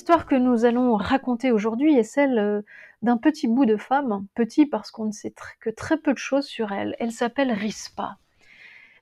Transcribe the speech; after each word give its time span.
L'histoire 0.00 0.24
que 0.24 0.34
nous 0.34 0.64
allons 0.64 0.96
raconter 0.96 1.52
aujourd'hui 1.52 1.94
est 1.94 2.04
celle 2.04 2.38
euh, 2.38 2.62
d'un 3.02 3.18
petit 3.18 3.46
bout 3.48 3.66
de 3.66 3.76
femme, 3.76 4.26
petit 4.34 4.64
parce 4.64 4.90
qu'on 4.90 5.04
ne 5.04 5.12
sait 5.12 5.34
que 5.60 5.68
très 5.68 5.98
peu 5.98 6.14
de 6.14 6.18
choses 6.18 6.46
sur 6.46 6.72
elle. 6.72 6.96
Elle 6.98 7.12
s'appelle 7.12 7.52
Rispa. 7.52 8.16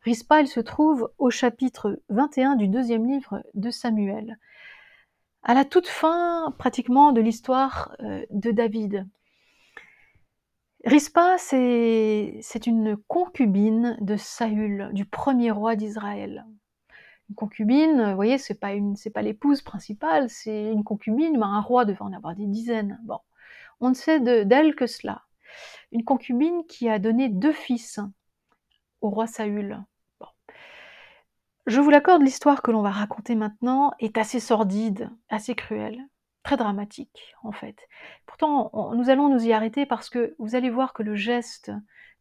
Rispa, 0.02 0.40
elle 0.40 0.48
se 0.48 0.58
trouve 0.58 1.08
au 1.18 1.30
chapitre 1.30 2.00
21 2.08 2.56
du 2.56 2.66
deuxième 2.66 3.06
livre 3.06 3.44
de 3.54 3.70
Samuel, 3.70 4.40
à 5.44 5.54
la 5.54 5.64
toute 5.64 5.86
fin 5.86 6.52
pratiquement 6.58 7.12
de 7.12 7.20
l'histoire 7.20 7.94
euh, 8.00 8.26
de 8.30 8.50
David. 8.50 9.06
Rispa, 10.84 11.38
c'est 11.38 12.66
une 12.66 12.96
concubine 13.06 13.96
de 14.00 14.16
Saül, 14.16 14.90
du 14.94 15.04
premier 15.04 15.52
roi 15.52 15.76
d'Israël 15.76 16.44
une 17.28 17.34
concubine, 17.34 18.10
vous 18.10 18.14
voyez, 18.14 18.38
c'est 18.38 18.58
pas 18.58 18.72
une, 18.72 18.96
c'est 18.96 19.10
pas 19.10 19.22
l'épouse 19.22 19.62
principale, 19.62 20.30
c'est 20.30 20.72
une 20.72 20.84
concubine, 20.84 21.36
mais 21.38 21.44
un 21.44 21.60
roi 21.60 21.84
devait 21.84 22.02
en 22.02 22.12
avoir 22.12 22.34
des 22.34 22.46
dizaines. 22.46 22.98
Bon, 23.04 23.18
on 23.80 23.90
ne 23.90 23.94
sait 23.94 24.20
d'elle 24.20 24.74
que 24.74 24.86
cela. 24.86 25.22
Une 25.92 26.04
concubine 26.04 26.64
qui 26.66 26.88
a 26.88 26.98
donné 26.98 27.28
deux 27.28 27.52
fils 27.52 28.00
au 29.00 29.10
roi 29.10 29.26
Saül. 29.26 29.82
Je 31.66 31.80
vous 31.80 31.90
l'accorde, 31.90 32.22
l'histoire 32.22 32.62
que 32.62 32.70
l'on 32.70 32.80
va 32.80 32.90
raconter 32.90 33.34
maintenant 33.34 33.92
est 33.98 34.16
assez 34.16 34.40
sordide, 34.40 35.10
assez 35.28 35.54
cruelle, 35.54 36.00
très 36.42 36.56
dramatique 36.56 37.34
en 37.42 37.52
fait. 37.52 37.76
Pourtant, 38.24 38.70
nous 38.94 39.10
allons 39.10 39.28
nous 39.28 39.44
y 39.44 39.52
arrêter 39.52 39.84
parce 39.84 40.08
que 40.08 40.34
vous 40.38 40.54
allez 40.54 40.70
voir 40.70 40.94
que 40.94 41.02
le 41.02 41.14
geste 41.14 41.70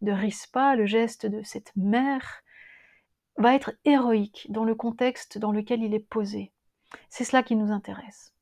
de 0.02 0.11
Rispa, 0.11 0.75
le 0.75 0.85
geste 0.85 1.25
de 1.25 1.41
cette 1.44 1.72
mère, 1.78 2.44
va 3.38 3.55
être 3.55 3.73
héroïque 3.85 4.47
dans 4.49 4.63
le 4.63 4.75
contexte 4.75 5.38
dans 5.38 5.52
lequel 5.52 5.83
il 5.83 5.93
est 5.93 5.99
posé. 5.99 6.52
C'est 7.09 7.23
cela 7.23 7.44
qui 7.44 7.55
nous 7.55 7.71
intéresse. 7.71 8.33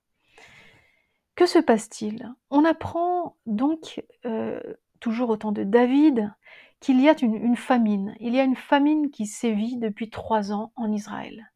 Que 1.36 1.46
se 1.46 1.60
passe-t-il? 1.60 2.34
On 2.50 2.64
apprend 2.64 3.36
donc, 3.46 4.04
euh, 4.26 4.62
toujours 5.00 5.30
au 5.30 5.38
temps 5.38 5.52
de 5.52 5.64
David, 5.64 6.34
qu'il 6.80 7.02
y 7.02 7.10
a 7.10 7.16
une, 7.22 7.36
une, 7.36 7.58
famine. 7.58 8.16
Il 8.20 8.34
y 8.34 8.40
a 8.40 8.44
une 8.44 8.56
famine 8.56 9.10
qui 9.10 9.26
sévit 9.26 9.78
depuis 9.78 10.10
trois 10.10 10.54
ans 10.54 10.72
en 10.76 10.92
Israël. 10.92 11.52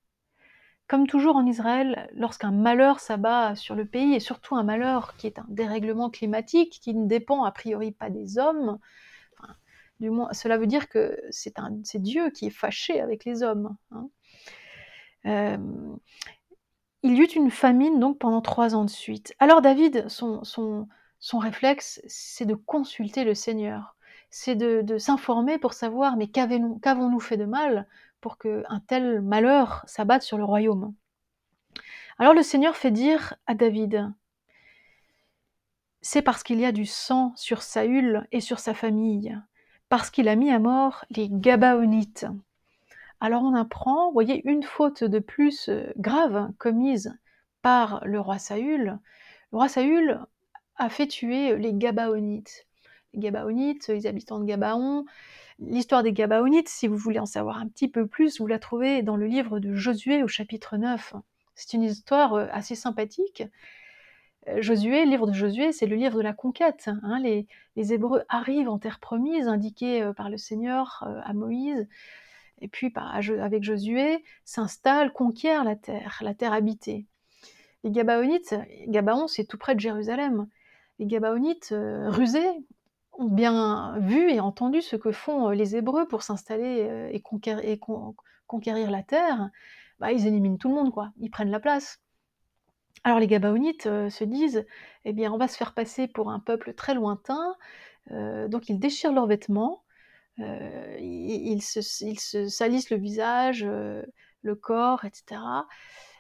Comme 0.87 1.07
toujours 1.07 1.35
en 1.35 1.45
Israël, 1.45 2.09
lorsqu'un 2.13 2.51
malheur 2.51 2.99
s'abat 2.99 3.55
sur 3.55 3.75
le 3.75 3.85
pays, 3.85 4.15
et 4.15 4.19
surtout 4.19 4.55
un 4.55 4.63
malheur 4.63 5.15
qui 5.17 5.27
est 5.27 5.39
un 5.39 5.45
dérèglement 5.47 6.09
climatique, 6.09 6.79
qui 6.81 6.95
ne 6.95 7.07
dépend 7.07 7.43
a 7.43 7.51
priori 7.51 7.91
pas 7.91 8.09
des 8.09 8.39
hommes, 8.39 8.79
cela 10.31 10.58
veut 10.58 10.67
dire 10.67 10.89
que 10.89 11.19
c'est 11.31 12.02
Dieu 12.02 12.30
qui 12.30 12.47
est 12.47 12.52
fâché 12.52 13.02
avec 13.02 13.25
les 13.25 13.44
hommes. 13.44 13.75
Hein. 13.92 14.09
Euh, 15.25 15.58
il 17.03 17.16
y 17.16 17.22
eut 17.22 17.25
une 17.25 17.52
famine 17.52 18.00
donc 18.00 18.20
pendant 18.20 18.42
trois 18.42 18.75
ans 18.75 18.86
de 18.86 18.89
suite. 18.89 19.33
Alors 19.39 19.61
David, 19.61 20.08
son, 20.09 20.44
son, 20.44 20.88
réflexe, 21.38 22.02
c'est 22.08 22.45
de 22.45 22.55
consulter 22.55 23.23
le 23.23 23.33
Seigneur, 23.33 23.95
c'est 24.30 24.55
de, 24.55 24.97
s'informer 24.97 25.58
pour 25.58 25.73
savoir 25.73 26.17
mais 26.17 26.27
qu'avons-nous 26.27 27.20
fait 27.20 27.38
de 27.38 27.45
mal 27.45 27.88
pour 28.22 28.38
qu'un 28.38 28.81
tel 28.88 29.22
malheur 29.22 29.83
s'abatte 29.88 30.23
sur 30.23 30.38
le 30.38 30.44
royaume? 30.44 30.94
Alors 32.17 32.33
le 32.33 32.44
Seigneur 32.44 32.75
fait 32.75 32.92
dire 32.92 33.36
à 33.47 33.53
David, 33.53 34.11
c'est 36.02 36.22
parce 36.22 36.44
qu'il 36.44 36.59
y 36.59 36.66
a 36.66 36.72
du 36.72 36.86
sang 36.86 37.33
sur 37.36 37.61
Saül 37.61 38.27
et 38.31 38.42
sur 38.42 38.59
sa 38.59 38.73
famille 38.73 39.38
parce 39.89 40.09
qu'il 40.11 40.27
a 40.27 40.35
mis 40.35 40.51
à 40.51 40.59
mort 40.59 41.05
les 41.09 41.27
Gabaonites. 41.30 42.25
Alors 43.19 43.43
on 43.43 43.53
apprend, 43.53 44.08
vous 44.08 44.14
voyez, 44.14 44.41
une 44.47 44.64
faute 44.64 45.03
de 45.03 45.19
plus 45.19 45.67
euh, 45.67 45.91
grave 45.97 46.49
commise 46.58 47.17
par 47.61 48.02
le 48.05 48.19
roi 48.19 48.39
Saül. 48.39 48.99
Le 49.52 49.58
roi 49.58 49.67
Saül 49.67 50.19
a 50.77 50.89
fait 50.89 51.08
tuer 51.08 51.58
les 51.58 51.73
Gabaonites. 51.73 52.65
Les 53.14 53.19
Gabaonites, 53.19 53.87
les 53.87 54.08
habitants 54.08 54.39
de 54.39 54.45
Gabaon. 54.45 55.05
L'histoire 55.59 56.03
des 56.03 56.14
Gabaonites, 56.14 56.69
si 56.69 56.87
vous 56.87 56.95
voulez 56.95 57.19
en 57.19 57.25
savoir 57.25 57.58
un 57.58 57.67
petit 57.67 57.89
peu 57.89 58.08
plus, 58.08 58.39
vous 58.39 58.47
la 58.47 58.59
trouvez 58.59 59.02
dans 59.02 59.17
le 59.17 59.25
livre 59.25 59.59
de 59.59 59.75
Josué 59.75 60.23
au 60.23 60.27
chapitre 60.27 60.77
9. 60.77 61.15
C'est 61.55 61.73
une 61.73 61.83
histoire 61.83 62.35
euh, 62.35 62.47
assez 62.52 62.75
sympathique 62.75 63.41
euh, 63.41 63.45
Josué, 64.58 65.05
le 65.05 65.11
livre 65.11 65.27
de 65.27 65.33
Josué, 65.33 65.71
c'est 65.71 65.86
le 65.86 65.95
livre 65.95 66.17
de 66.17 66.21
la 66.21 66.33
conquête. 66.33 66.89
Hein. 67.04 67.20
Les, 67.20 67.48
Hébreux 67.93 68.23
arrivent 68.30 68.70
en 68.70 68.77
terre 68.77 68.99
promise, 68.99 69.48
indiquée 69.48 70.02
euh, 70.02 70.14
par 70.14 70.30
le 70.30 70.37
Seigneur 70.37 71.04
euh, 71.08 71.21
à 71.23 71.33
Moïse, 71.33 71.87
et 72.61 72.67
puis 72.67 72.93
avec 72.95 73.64
Josué, 73.64 74.23
s'installent, 74.43 75.14
conquièrent 75.14 75.64
la 75.64 75.76
terre, 75.76 76.20
la 76.21 76.33
terre 76.33 76.54
habitée. 76.54 77.05
Les 77.83 77.92
Gabaonites, 77.92 78.55
Gabaon, 78.88 79.27
c'est 79.27 79.45
tout 79.45 79.58
près 79.58 79.76
de 79.76 79.80
Jérusalem. 79.80 80.48
Les 80.99 81.05
Gabaonites, 81.05 81.73
rusés, 82.08 82.52
ont 83.14 83.30
bien 83.30 83.98
vu 83.99 84.30
et 84.30 84.42
entendu 84.42 84.82
ce 84.82 84.98
que 84.98 85.14
font 85.14 85.49
les 85.52 85.77
Hébreux 85.77 86.05
pour 86.05 86.21
s'installer 86.21 87.09
et, 87.14 87.21
conquérir, 87.21 88.92
la 88.92 89.04
terre. 89.04 89.49
Bah, 89.99 90.11
ils 90.11 90.27
éliminent 90.27 90.58
tout 90.58 90.67
le 90.67 90.76
monde, 90.76 90.92
quoi. 90.92 91.14
Ils 91.21 91.32
prennent 91.32 91.52
la 91.52 91.61
place. 91.61 92.02
Alors 93.04 93.20
les 93.20 93.27
Gabaonites 93.27 93.88
euh, 93.88 94.10
se 94.10 94.23
disent, 94.23 94.66
eh 95.05 95.14
bien, 95.14 95.32
on 95.32 95.38
va 95.38 95.48
se 95.48 95.58
faire 95.58 95.73
passer 95.73 96.08
pour 96.08 96.30
un 96.30 96.39
peuple 96.39 96.73
très 96.73 96.94
lointain, 96.94 97.55
euh, 98.11 98.48
donc 98.48 98.70
ils 98.70 98.80
déchirent 98.80 99.14
leurs 99.14 99.27
vêtements, 99.27 99.83
euh, 100.39 100.98
ils, 101.00 101.61
se, 101.61 101.82
salissent 102.50 102.89
le 102.89 102.98
visage, 102.98 103.66
le 103.66 104.55
corps, 104.55 105.05
etc. 105.05 105.42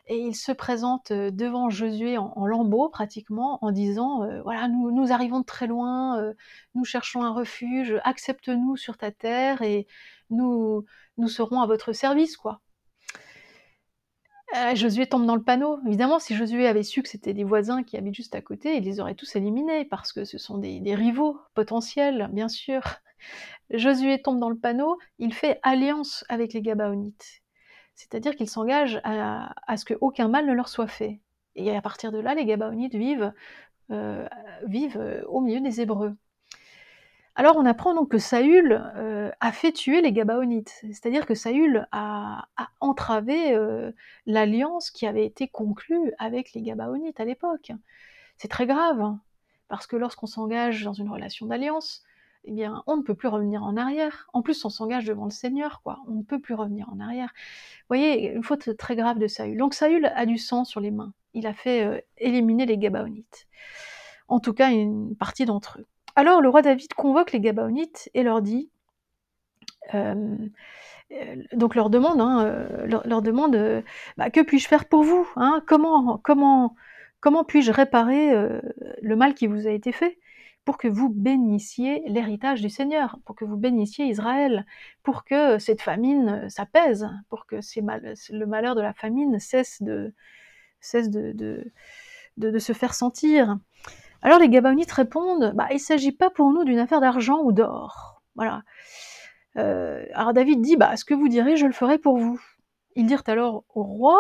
Et 0.07 0.17
ils 0.17 0.35
se 0.35 0.51
présentent 0.51 1.13
devant 1.13 1.69
Josué 1.69 2.17
en, 2.17 2.45
lambeaux 2.45 2.89
pratiquement, 2.89 3.59
en 3.61 3.71
disant, 3.71 4.27
voilà, 4.43 4.67
nous, 4.67 4.91
nous, 4.91 5.11
arrivons 5.11 5.39
de 5.41 5.45
très 5.45 5.67
loin, 5.67 6.33
nous 6.75 6.83
cherchons 6.83 7.23
un 7.23 7.31
refuge, 7.31 7.95
accepte-nous 8.03 8.75
sur 8.75 8.97
ta 8.97 9.11
terre 9.11 9.61
et 9.61 9.87
nous, 10.31 10.83
nous 11.17 11.27
serons 11.27 11.61
à 11.61 11.67
votre 11.67 11.93
service, 11.93 12.37
quoi. 12.37 12.61
Euh, 14.57 14.75
Josué 14.75 15.07
tombe 15.07 15.25
dans 15.25 15.35
le 15.35 15.43
panneau. 15.43 15.79
Évidemment, 15.85 16.19
si 16.19 16.35
Josué 16.35 16.67
avait 16.67 16.83
su 16.83 17.03
que 17.03 17.09
c'était 17.09 17.33
des 17.33 17.43
voisins 17.43 17.83
qui 17.83 17.97
habitent 17.97 18.15
juste 18.15 18.33
à 18.35 18.41
côté, 18.41 18.77
il 18.77 18.83
les 18.83 18.99
aurait 18.99 19.13
tous 19.13 19.35
éliminés, 19.35 19.85
parce 19.85 20.11
que 20.11 20.25
ce 20.25 20.37
sont 20.37 20.57
des, 20.57 20.95
rivaux 20.95 21.39
potentiels, 21.53 22.29
bien 22.33 22.47
sûr. 22.47 22.81
Josué 23.69 24.21
tombe 24.21 24.39
dans 24.39 24.49
le 24.49 24.57
panneau, 24.57 24.97
il 25.19 25.33
fait 25.33 25.59
alliance 25.61 26.25
avec 26.29 26.53
les 26.53 26.61
Gabaonites. 26.61 27.41
C'est-à-dire 27.93 28.35
qu'il 28.35 28.49
s'engage 28.49 28.99
à, 29.03 29.77
ce 29.77 29.85
qu'aucun 29.85 30.29
mal 30.29 30.47
ne 30.47 30.53
leur 30.53 30.69
soit 30.69 30.87
fait. 30.87 31.19
Et 31.55 31.75
à 31.75 31.81
partir 31.81 32.11
de 32.11 32.19
là, 32.19 32.33
les 32.33 32.45
Gabaonites 32.45 32.95
vivent, 32.95 33.33
euh, 33.91 34.27
vivent 34.65 34.97
euh, 34.97 35.23
au 35.27 35.41
milieu 35.41 35.59
des 35.59 35.81
Hébreux. 35.81 36.15
Alors 37.39 37.55
on 37.55 37.65
apprend 37.65 37.93
donc 37.93 38.11
que 38.11 38.17
Saül 38.17 38.83
euh, 38.97 39.31
a 39.39 39.53
fait 39.53 39.71
tuer 39.71 40.01
les 40.01 40.11
Gabaonites, 40.11 40.83
c'est-à-dire 40.91 41.25
que 41.25 41.35
Saül 41.35 41.87
a, 41.93 42.49
entravé 42.81 43.53
euh, 43.53 43.93
l'alliance 44.25 44.91
qui 44.91 45.07
avait 45.07 45.25
été 45.25 45.47
conclue 45.47 46.11
avec 46.17 46.51
les 46.51 46.61
Gabaonites 46.61 47.21
à 47.21 47.23
l'époque. 47.23 47.71
C'est 48.35 48.49
très 48.49 48.67
grave, 48.67 48.99
hein, 48.99 49.21
parce 49.69 49.87
que 49.87 49.95
lorsqu'on 49.95 50.27
s'engage 50.27 50.83
dans 50.83 50.91
une 50.91 51.09
relation 51.09 51.45
d'alliance, 51.45 52.03
eh 52.43 52.51
bien, 52.51 52.83
on 52.87 52.97
ne 52.97 53.03
peut 53.03 53.15
plus 53.15 53.29
revenir 53.29 53.63
en 53.63 53.77
arrière. 53.77 54.27
En 54.33 54.41
plus, 54.41 54.65
on 54.65 54.69
s'engage 54.69 55.05
devant 55.05 55.23
le 55.23 55.31
Seigneur, 55.31 55.81
quoi. 55.81 55.99
On 56.09 56.15
ne 56.15 56.23
peut 56.23 56.39
plus 56.39 56.55
revenir 56.55 56.89
en 56.91 56.99
arrière. 56.99 57.29
Vous 57.33 57.95
voyez, 57.95 58.33
une 58.33 58.43
faute 58.43 58.75
très 58.75 58.97
grave 58.97 59.17
de 59.17 59.27
Saül. 59.27 59.57
Donc 59.57 59.75
Saül 59.75 60.11
a 60.13 60.25
du 60.25 60.37
sang 60.37 60.65
sur 60.65 60.81
les 60.81 60.91
mains. 60.91 61.13
Il 61.33 61.47
a 61.47 61.53
fait 61.53 61.85
euh, 61.85 62.01
éliminer 62.17 62.65
les 62.65 62.77
Gabaonites. 62.77 63.47
En 64.27 64.41
tout 64.41 64.53
cas, 64.53 64.71
une 64.71 65.15
partie 65.15 65.45
d'entre 65.45 65.79
eux. 65.79 65.87
Alors 66.19 66.41
le 66.41 66.49
roi 66.49 66.61
David 66.61 66.93
convoque 66.95 67.31
les 67.31 67.39
Gabaonites 67.39 68.09
et 68.13 68.23
leur 68.23 68.41
dit, 68.41 68.69
euh, 69.93 70.35
euh, 71.13 71.35
donc 71.53 71.75
leur 71.75 71.89
demande, 71.89 72.19
hein, 72.19 72.43
euh, 72.43 72.85
leur, 73.05 73.21
demande, 73.21 73.55
bah, 74.17 74.29
que 74.29 74.41
puis-je 74.41 74.67
faire 74.67 74.89
pour 74.89 75.03
vous 75.03 75.25
hein? 75.37 75.63
Comment, 75.65 76.17
comment, 76.17 76.75
comment 77.21 77.45
puis-je 77.45 77.71
réparer 77.71 78.33
le 79.01 79.15
mal 79.15 79.33
qui 79.33 79.47
vous 79.47 79.65
a 79.65 79.69
été 79.71 79.93
fait 79.93 80.19
pour 80.65 80.77
que 80.77 80.89
vous 80.89 81.07
bénissiez 81.07 82.03
l'héritage 82.07 82.59
du 82.59 82.69
Seigneur, 82.69 83.17
pour 83.23 83.37
que 83.37 83.45
vous 83.45 83.55
bénissiez 83.55 84.07
Israël, 84.07 84.65
pour 85.03 85.23
que 85.23 85.57
cette 85.57 85.81
famine 85.81 86.49
s'apaise, 86.49 87.07
pour 87.29 87.45
que 87.45 87.61
le 88.33 88.45
malheur 88.45 88.75
de 88.75 88.81
la 88.81 88.93
famine 88.93 89.39
cesse 89.39 89.81
de, 89.81 90.13
se 90.81 92.73
faire 92.73 92.93
sentir? 92.93 93.57
Alors 94.21 94.39
les 94.39 94.49
Gabaonites 94.49 94.91
répondent, 94.91 95.53
bah, 95.55 95.67
il 95.71 95.75
ne 95.75 95.79
s'agit 95.79 96.11
pas 96.11 96.29
pour 96.29 96.51
nous 96.51 96.63
d'une 96.63 96.79
affaire 96.79 97.01
d'argent 97.01 97.41
ou 97.41 97.51
d'or. 97.51 98.21
Voilà. 98.35 98.63
Euh, 99.57 100.05
alors 100.13 100.33
David 100.33 100.61
dit, 100.61 100.77
bah, 100.77 100.95
ce 100.97 101.05
que 101.05 101.13
vous 101.13 101.27
direz, 101.27 101.55
je 101.57 101.65
le 101.65 101.71
ferai 101.71 101.97
pour 101.97 102.17
vous. 102.17 102.39
Ils 102.95 103.05
dirent 103.05 103.23
alors 103.27 103.63
au 103.75 103.83
roi, 103.83 104.19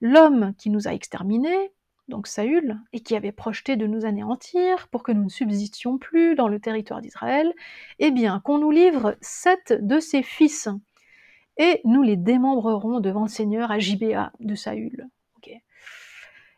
l'homme 0.00 0.54
qui 0.58 0.70
nous 0.70 0.88
a 0.88 0.94
exterminés, 0.94 1.72
donc 2.08 2.28
Saül, 2.28 2.78
et 2.92 3.00
qui 3.00 3.16
avait 3.16 3.32
projeté 3.32 3.76
de 3.76 3.86
nous 3.86 4.04
anéantir 4.04 4.88
pour 4.88 5.02
que 5.02 5.12
nous 5.12 5.24
ne 5.24 5.28
subsistions 5.28 5.98
plus 5.98 6.34
dans 6.34 6.48
le 6.48 6.60
territoire 6.60 7.00
d'Israël, 7.00 7.52
eh 7.98 8.10
bien 8.10 8.40
qu'on 8.40 8.58
nous 8.58 8.70
livre 8.70 9.16
sept 9.20 9.72
de 9.72 9.98
ses 9.98 10.22
fils, 10.22 10.68
et 11.58 11.80
nous 11.84 12.02
les 12.02 12.16
démembrerons 12.16 13.00
devant 13.00 13.22
le 13.22 13.28
Seigneur 13.28 13.70
à 13.70 13.78
Gibéa 13.78 14.32
de 14.40 14.54
Saül. 14.54 15.08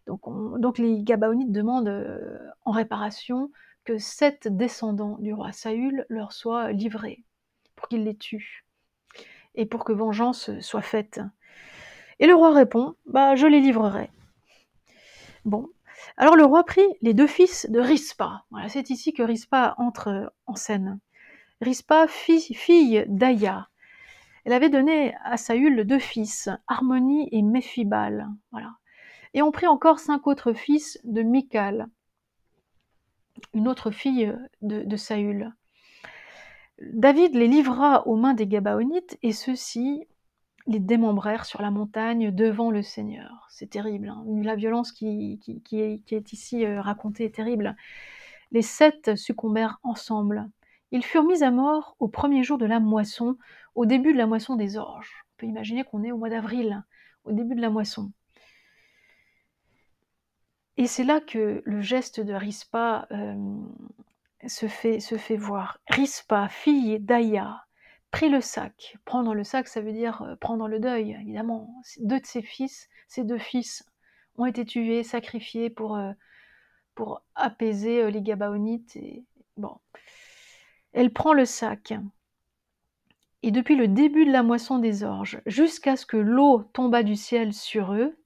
Donc, 0.08 0.78
les 0.78 1.02
Gabaonites 1.02 1.52
demandent 1.52 1.88
euh, 1.88 2.38
en 2.64 2.72
réparation 2.72 3.50
que 3.84 3.98
sept 3.98 4.48
descendants 4.48 5.16
du 5.18 5.32
roi 5.32 5.52
Saül 5.52 6.06
leur 6.08 6.32
soient 6.32 6.72
livrés 6.72 7.24
pour 7.76 7.88
qu'ils 7.88 8.04
les 8.04 8.16
tuent 8.16 8.64
et 9.54 9.66
pour 9.66 9.84
que 9.84 9.92
vengeance 9.92 10.50
soit 10.60 10.82
faite. 10.82 11.20
Et 12.18 12.26
le 12.26 12.34
roi 12.34 12.52
répond 12.52 12.94
Bah, 13.06 13.36
je 13.36 13.46
les 13.46 13.60
livrerai. 13.60 14.10
Bon. 15.44 15.68
Alors 16.16 16.36
le 16.36 16.44
roi 16.44 16.64
prit 16.64 16.86
les 17.00 17.14
deux 17.14 17.26
fils 17.26 17.68
de 17.70 17.80
Rispa. 17.80 18.44
Voilà, 18.50 18.68
c'est 18.68 18.90
ici 18.90 19.12
que 19.12 19.22
Rispa 19.22 19.74
entre 19.78 20.32
en 20.46 20.54
scène. 20.54 21.00
Rispa, 21.60 22.06
fille, 22.06 22.54
fille 22.54 23.04
d'Aya. 23.08 23.68
Elle 24.44 24.52
avait 24.52 24.70
donné 24.70 25.14
à 25.24 25.36
Saül 25.36 25.84
deux 25.84 25.98
fils, 25.98 26.48
Harmonie 26.66 27.28
et 27.32 27.42
Méphibal. 27.42 28.28
Voilà. 28.52 28.72
Et 29.34 29.42
on 29.42 29.52
prit 29.52 29.66
encore 29.66 29.98
cinq 29.98 30.26
autres 30.26 30.52
fils 30.52 30.98
de 31.04 31.22
Michal, 31.22 31.88
une 33.54 33.68
autre 33.68 33.90
fille 33.90 34.34
de, 34.62 34.82
de 34.82 34.96
Saül. 34.96 35.52
David 36.80 37.34
les 37.34 37.48
livra 37.48 38.06
aux 38.06 38.16
mains 38.16 38.34
des 38.34 38.46
Gabaonites, 38.46 39.18
et 39.22 39.32
ceux-ci 39.32 40.06
les 40.68 40.78
démembrèrent 40.78 41.46
sur 41.46 41.62
la 41.62 41.70
montagne 41.70 42.30
devant 42.30 42.70
le 42.70 42.82
Seigneur. 42.82 43.46
C'est 43.48 43.70
terrible. 43.70 44.10
Hein. 44.10 44.24
La 44.42 44.54
violence 44.54 44.92
qui, 44.92 45.40
qui, 45.64 45.80
est, 45.80 46.32
ici 46.32 46.64
euh, 46.64 46.80
racontée 46.80 47.24
est 47.24 47.34
terrible. 47.34 47.74
Les 48.52 48.62
sept 48.62 49.16
succombèrent 49.16 49.80
ensemble. 49.82 50.48
Ils 50.90 51.04
furent 51.04 51.24
mis 51.24 51.42
à 51.42 51.50
mort 51.50 51.96
au 51.98 52.08
premier 52.08 52.42
jour 52.44 52.58
de 52.58 52.66
la 52.66 52.80
moisson, 52.80 53.36
au 53.74 53.86
début 53.86 54.12
de 54.12 54.18
la 54.18 54.26
moisson 54.26 54.56
des 54.56 54.76
orges. 54.76 55.24
On 55.24 55.34
peut 55.38 55.46
imaginer 55.46 55.84
qu'on 55.84 56.04
est 56.04 56.12
au 56.12 56.18
mois 56.18 56.30
d'avril, 56.30 56.84
au 57.24 57.32
début 57.32 57.54
de 57.54 57.60
la 57.60 57.70
moisson. 57.70 58.12
Et 60.78 60.86
c'est 60.86 61.02
là 61.02 61.20
que 61.20 61.60
le 61.64 61.80
geste 61.80 62.20
de 62.20 62.32
Rispa 62.32 63.08
euh, 63.10 63.34
se, 64.46 64.68
fait, 64.68 65.36
voir. 65.36 65.80
Rispa, 65.88 66.48
fille 66.48 67.00
d'Aya, 67.00 67.64
prit 68.12 68.28
le 68.28 68.40
sac. 68.40 68.96
Prendre 69.04 69.34
le 69.34 69.42
sac, 69.42 69.66
ça 69.66 69.80
veut 69.80 69.92
dire 69.92 70.22
euh, 70.22 70.36
prendre 70.36 70.68
le 70.68 70.78
deuil, 70.78 71.16
évidemment. 71.20 71.82
Deux 71.98 72.20
de 72.20 72.26
ses 72.26 72.42
fils, 72.42 72.88
ses 73.08 73.24
deux 73.24 73.38
fils, 73.38 73.84
ont 74.36 74.46
été 74.46 74.64
tués, 74.64 75.02
sacrifiés 75.02 75.68
pour, 75.68 75.96
euh, 75.96 76.12
apaiser 77.34 78.08
les 78.12 78.22
Gabaonites. 78.22 78.96
Elle 80.92 81.12
prend 81.12 81.32
le 81.32 81.44
sac. 81.44 81.92
Et 83.42 83.50
depuis 83.50 83.74
le 83.74 83.88
début 83.88 84.26
de 84.26 84.32
la 84.32 84.44
moisson 84.44 84.78
des 84.78 85.02
orges, 85.02 85.40
jusqu'à 85.44 85.96
ce 85.96 86.06
que 86.06 86.16
l'eau 86.16 86.62
tomba 86.72 87.02
du 87.02 87.16
ciel 87.16 87.52
sur 87.52 87.94
eux, 87.94 88.16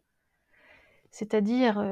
c'est-à-dire 1.11 1.83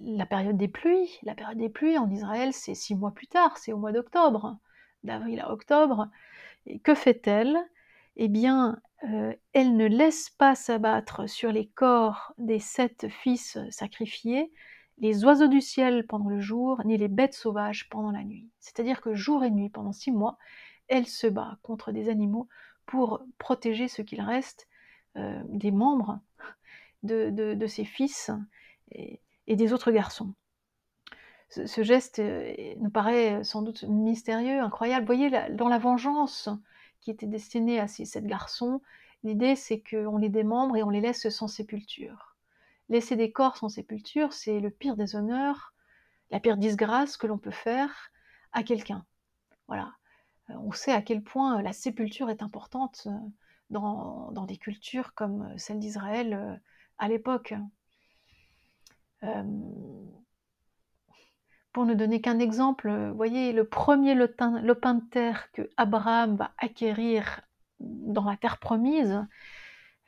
la 0.00 0.26
période 0.26 0.56
des 0.56 0.68
pluies, 0.68 1.18
la 1.22 1.34
période 1.34 1.58
des 1.58 1.68
pluies 1.68 1.98
en 1.98 2.10
Israël, 2.10 2.52
c'est 2.52 2.74
six 2.74 2.94
mois 2.94 3.12
plus 3.12 3.26
tard, 3.26 3.56
c'est 3.58 3.72
au 3.72 3.78
mois 3.78 3.92
d'octobre, 3.92 4.58
d'avril 5.04 5.40
à 5.40 5.52
octobre, 5.52 6.08
que 6.82 6.94
fait-elle? 6.94 7.56
Eh 8.16 8.28
bien, 8.28 8.80
euh, 9.04 9.34
elle 9.52 9.76
ne 9.76 9.86
laisse 9.86 10.30
pas 10.30 10.54
s'abattre 10.54 11.28
sur 11.28 11.52
les 11.52 11.66
corps 11.68 12.32
des 12.38 12.58
sept 12.58 13.08
fils 13.08 13.58
sacrifiés 13.70 14.50
les 14.98 15.24
oiseaux 15.24 15.48
du 15.48 15.60
ciel 15.60 16.06
pendant 16.06 16.28
le 16.28 16.40
jour, 16.40 16.82
ni 16.84 16.96
les 16.96 17.08
bêtes 17.08 17.34
sauvages 17.34 17.88
pendant 17.88 18.10
la 18.10 18.24
nuit. 18.24 18.48
C'est-à-dire 18.60 19.00
que 19.00 19.14
jour 19.14 19.44
et 19.44 19.50
nuit, 19.50 19.68
pendant 19.68 19.92
six 19.92 20.10
mois, 20.10 20.38
elle 20.88 21.06
se 21.06 21.26
bat 21.26 21.58
contre 21.62 21.92
des 21.92 22.08
animaux 22.08 22.48
pour 22.86 23.20
protéger 23.38 23.88
ce 23.88 24.02
qu'il 24.02 24.20
reste 24.20 24.68
euh, 25.16 25.42
des 25.48 25.70
membres 25.70 26.20
de, 27.02 27.66
ses 27.66 27.84
fils. 27.84 28.30
Et, 28.92 29.20
des 29.54 29.72
autres 29.72 29.92
garçons. 29.92 30.34
Ce, 31.48 31.82
geste 31.82 32.18
euh, 32.18 32.52
nous 32.78 32.90
paraît 32.90 33.44
sans 33.44 33.62
doute 33.62 33.84
mystérieux, 33.84 34.60
incroyable. 34.60 35.02
Vous 35.02 35.14
voyez, 35.14 35.30
dans 35.50 35.68
la 35.68 35.78
vengeance 35.78 36.48
qui 37.00 37.10
était 37.10 37.26
destinée 37.26 37.78
à 37.78 37.86
ces 37.86 38.04
sept 38.04 38.26
garçons, 38.26 38.82
l'idée 39.22 39.54
c'est 39.54 39.80
qu'on 39.80 40.16
les 40.16 40.28
démembre 40.28 40.76
et 40.76 40.82
on 40.82 40.90
les 40.90 41.00
laisse 41.00 41.28
sans 41.28 41.46
sépulture. 41.46 42.36
Laisser 42.88 43.14
des 43.14 43.30
corps 43.30 43.56
sans 43.56 43.68
sépulture, 43.68 44.32
c'est 44.32 44.58
le 44.58 44.70
pire 44.70 44.96
des 44.96 45.14
honneurs, 45.14 45.72
la 46.30 46.40
pire 46.40 46.56
disgrâce 46.56 47.16
que 47.16 47.28
l'on 47.28 47.38
peut 47.38 47.52
faire 47.52 48.10
à 48.52 48.64
quelqu'un. 48.64 49.04
Voilà. 49.68 49.92
Euh, 50.50 50.54
on 50.58 50.72
sait 50.72 50.92
à 50.92 51.02
quel 51.02 51.22
point 51.22 51.62
la 51.62 51.72
sépulture 51.72 52.28
est 52.28 52.42
importante 52.42 53.06
euh, 53.06 53.10
dans, 53.70 54.46
des 54.46 54.56
cultures 54.56 55.14
comme 55.14 55.56
celle 55.58 55.78
d'Israël 55.78 56.60
à 56.98 57.08
l'époque. 57.08 57.54
Pour 61.72 61.84
ne 61.84 61.94
donner 61.94 62.20
qu'un 62.20 62.38
exemple, 62.38 62.90
vous 62.90 63.16
voyez, 63.16 63.52
le 63.52 63.68
premier 63.68 64.14
lopin, 64.14 64.62
de 64.62 65.08
terre 65.10 65.50
que 65.52 65.68
Abraham 65.76 66.36
va 66.36 66.54
acquérir 66.58 67.42
dans 67.80 68.24
la 68.24 68.36
terre 68.36 68.58
promise, 68.58 69.26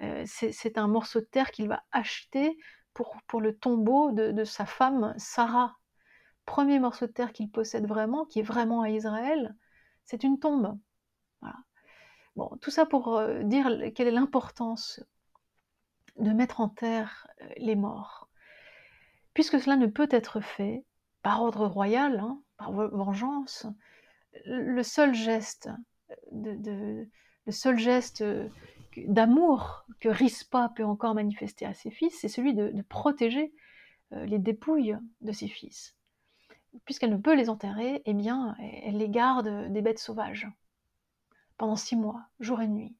euh, 0.01 0.23
c'est 0.27 0.79
un 0.79 0.89
morceau 0.89 1.21
de 1.21 1.27
terre 1.27 1.51
qu'il 1.51 1.69
va 1.69 1.83
acheter 1.93 2.57
pour, 2.95 3.41
le 3.41 3.57
tombeau 3.57 4.13
de, 4.13 4.45
sa 4.45 4.67
femme 4.67 5.15
Sarah. 5.19 5.77
Premier 6.47 6.79
morceau 6.81 7.07
de 7.07 7.13
terre 7.13 7.33
qu'il 7.33 7.51
possède 7.51 7.87
vraiment, 7.87 8.25
qui 8.25 8.41
est 8.41 8.43
vraiment 8.43 8.83
à 8.83 8.91
Israël, 8.91 9.55
c'est 10.05 10.25
une 10.25 10.39
tombe. 10.39 10.79
Voilà. 11.43 11.57
Bon, 12.35 12.57
tout 12.61 12.71
ça 12.71 12.87
pour 12.87 13.17
euh, 13.17 13.43
dire 13.43 13.69
quelle 13.95 14.09
est 14.09 14.13
l'importance 14.13 15.05
de 16.17 16.31
mettre 16.31 16.61
en 16.61 16.69
terre 16.69 17.27
euh, 17.43 17.49
les 17.59 17.77
morts. 17.77 18.28
Puisque 19.39 19.61
cela 19.61 19.77
ne 19.77 19.87
peut 19.87 20.09
être 20.11 20.41
fait, 20.41 20.85
par 21.23 21.41
ordre 21.41 21.65
royal, 21.69 22.19
hein, 22.19 22.43
par 22.57 22.73
vengeance, 22.73 23.69
le 24.47 24.83
seul 24.83 25.15
geste 25.15 25.71
d'amour 28.97 29.87
que 30.01 30.09
Rispa 30.09 30.73
peut 30.75 30.83
encore 30.83 31.15
manifester 31.15 31.67
à 31.67 31.73
ses 31.73 31.93
fils, 31.93 32.19
c'est 32.19 32.27
celui 32.27 32.53
de, 32.53 32.83
protéger 32.83 33.55
euh, 34.13 34.27
les 34.27 34.41
dépouilles 34.41 34.99
de 35.21 35.31
ses 35.31 35.47
fils. 35.47 35.95
Puisqu'elle 36.85 37.13
ne 37.13 37.17
peut 37.17 37.37
les 37.37 37.49
enterrer, 37.49 38.03
eh 38.07 38.15
bien, 38.15 38.57
elle 38.83 38.99
les 38.99 39.09
garde 39.09 39.71
des 39.73 39.83
bêtes 39.83 40.01
sauvages 40.01 40.49
pendant 41.59 41.77
six 41.77 41.95
mois, 41.95 42.25
jour 42.41 42.61
et 42.61 42.67
nuit. 42.67 42.97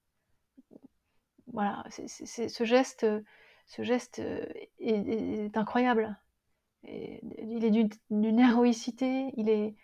Voilà, 1.49 1.85
ce 1.91 2.63
geste, 2.63 3.05
ce 3.67 3.83
geste 3.83 4.23
est 4.79 5.57
incroyable 5.57 6.17
il 6.85 7.65
est 7.65 7.71
d'une 8.11 8.39
héroïcité, 8.39 9.33
il 9.37 9.49
est. 9.49 9.75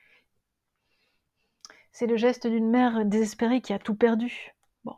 C'est 1.93 2.07
le 2.07 2.17
geste 2.17 2.47
d'une 2.47 2.71
mère 2.71 3.05
désespérée 3.05 3.61
qui 3.61 3.73
a 3.73 3.79
tout 3.79 3.95
perdu. 3.95 4.55
Bon. 4.85 4.97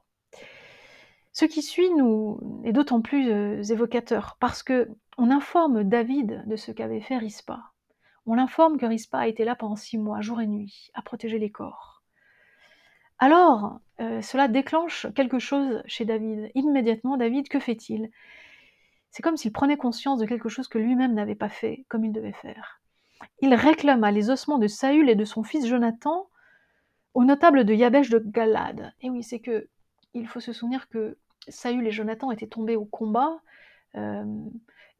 Ce 1.32 1.44
qui 1.44 1.62
suit 1.62 1.90
nous 1.90 2.62
est 2.64 2.72
d'autant 2.72 3.02
plus 3.02 3.30
euh, 3.30 3.62
évocateur 3.62 4.36
parce 4.40 4.62
que 4.62 4.88
on 5.18 5.30
informe 5.30 5.84
David 5.84 6.44
de 6.46 6.56
ce 6.56 6.72
qu'avait 6.72 7.00
fait 7.00 7.18
Rispa. 7.18 7.72
On 8.26 8.34
l'informe 8.34 8.78
que 8.78 8.86
Rispa 8.86 9.18
a 9.18 9.28
été 9.28 9.44
là 9.44 9.54
pendant 9.54 9.76
six 9.76 9.98
mois, 9.98 10.20
jour 10.20 10.40
et 10.40 10.46
nuit, 10.46 10.90
à 10.94 11.02
protéger 11.02 11.38
les 11.38 11.50
corps. 11.50 12.02
Alors, 13.18 13.80
euh, 14.00 14.20
cela 14.20 14.48
déclenche 14.48 15.06
quelque 15.14 15.38
chose 15.38 15.82
chez 15.86 16.04
David. 16.04 16.50
Immédiatement, 16.54 17.16
David, 17.16 17.48
que 17.48 17.60
fait-il? 17.60 18.10
C'est 19.16 19.22
comme 19.22 19.38
s'il 19.38 19.50
prenait 19.50 19.78
conscience 19.78 20.18
de 20.18 20.26
quelque 20.26 20.50
chose 20.50 20.68
que 20.68 20.76
lui-même 20.76 21.14
n'avait 21.14 21.34
pas 21.34 21.48
fait 21.48 21.86
comme 21.88 22.04
il 22.04 22.12
devait 22.12 22.34
faire. 22.34 22.82
Il 23.40 23.54
réclama 23.54 24.10
les 24.10 24.28
ossements 24.28 24.58
de 24.58 24.66
Saül 24.66 25.08
et 25.08 25.14
de 25.14 25.24
son 25.24 25.42
fils 25.42 25.66
Jonathan 25.66 26.28
aux 27.14 27.24
notables 27.24 27.64
de 27.64 27.72
Yabesh 27.72 28.10
de 28.10 28.18
Galad. 28.18 28.92
Et 29.00 29.08
oui, 29.08 29.22
c'est 29.22 29.38
que 29.38 29.70
il 30.12 30.28
faut 30.28 30.40
se 30.40 30.52
souvenir 30.52 30.90
que 30.90 31.16
Saül 31.48 31.86
et 31.86 31.92
Jonathan 31.92 32.30
étaient 32.30 32.46
tombés 32.46 32.76
au 32.76 32.84
combat, 32.84 33.40
euh, 33.94 34.22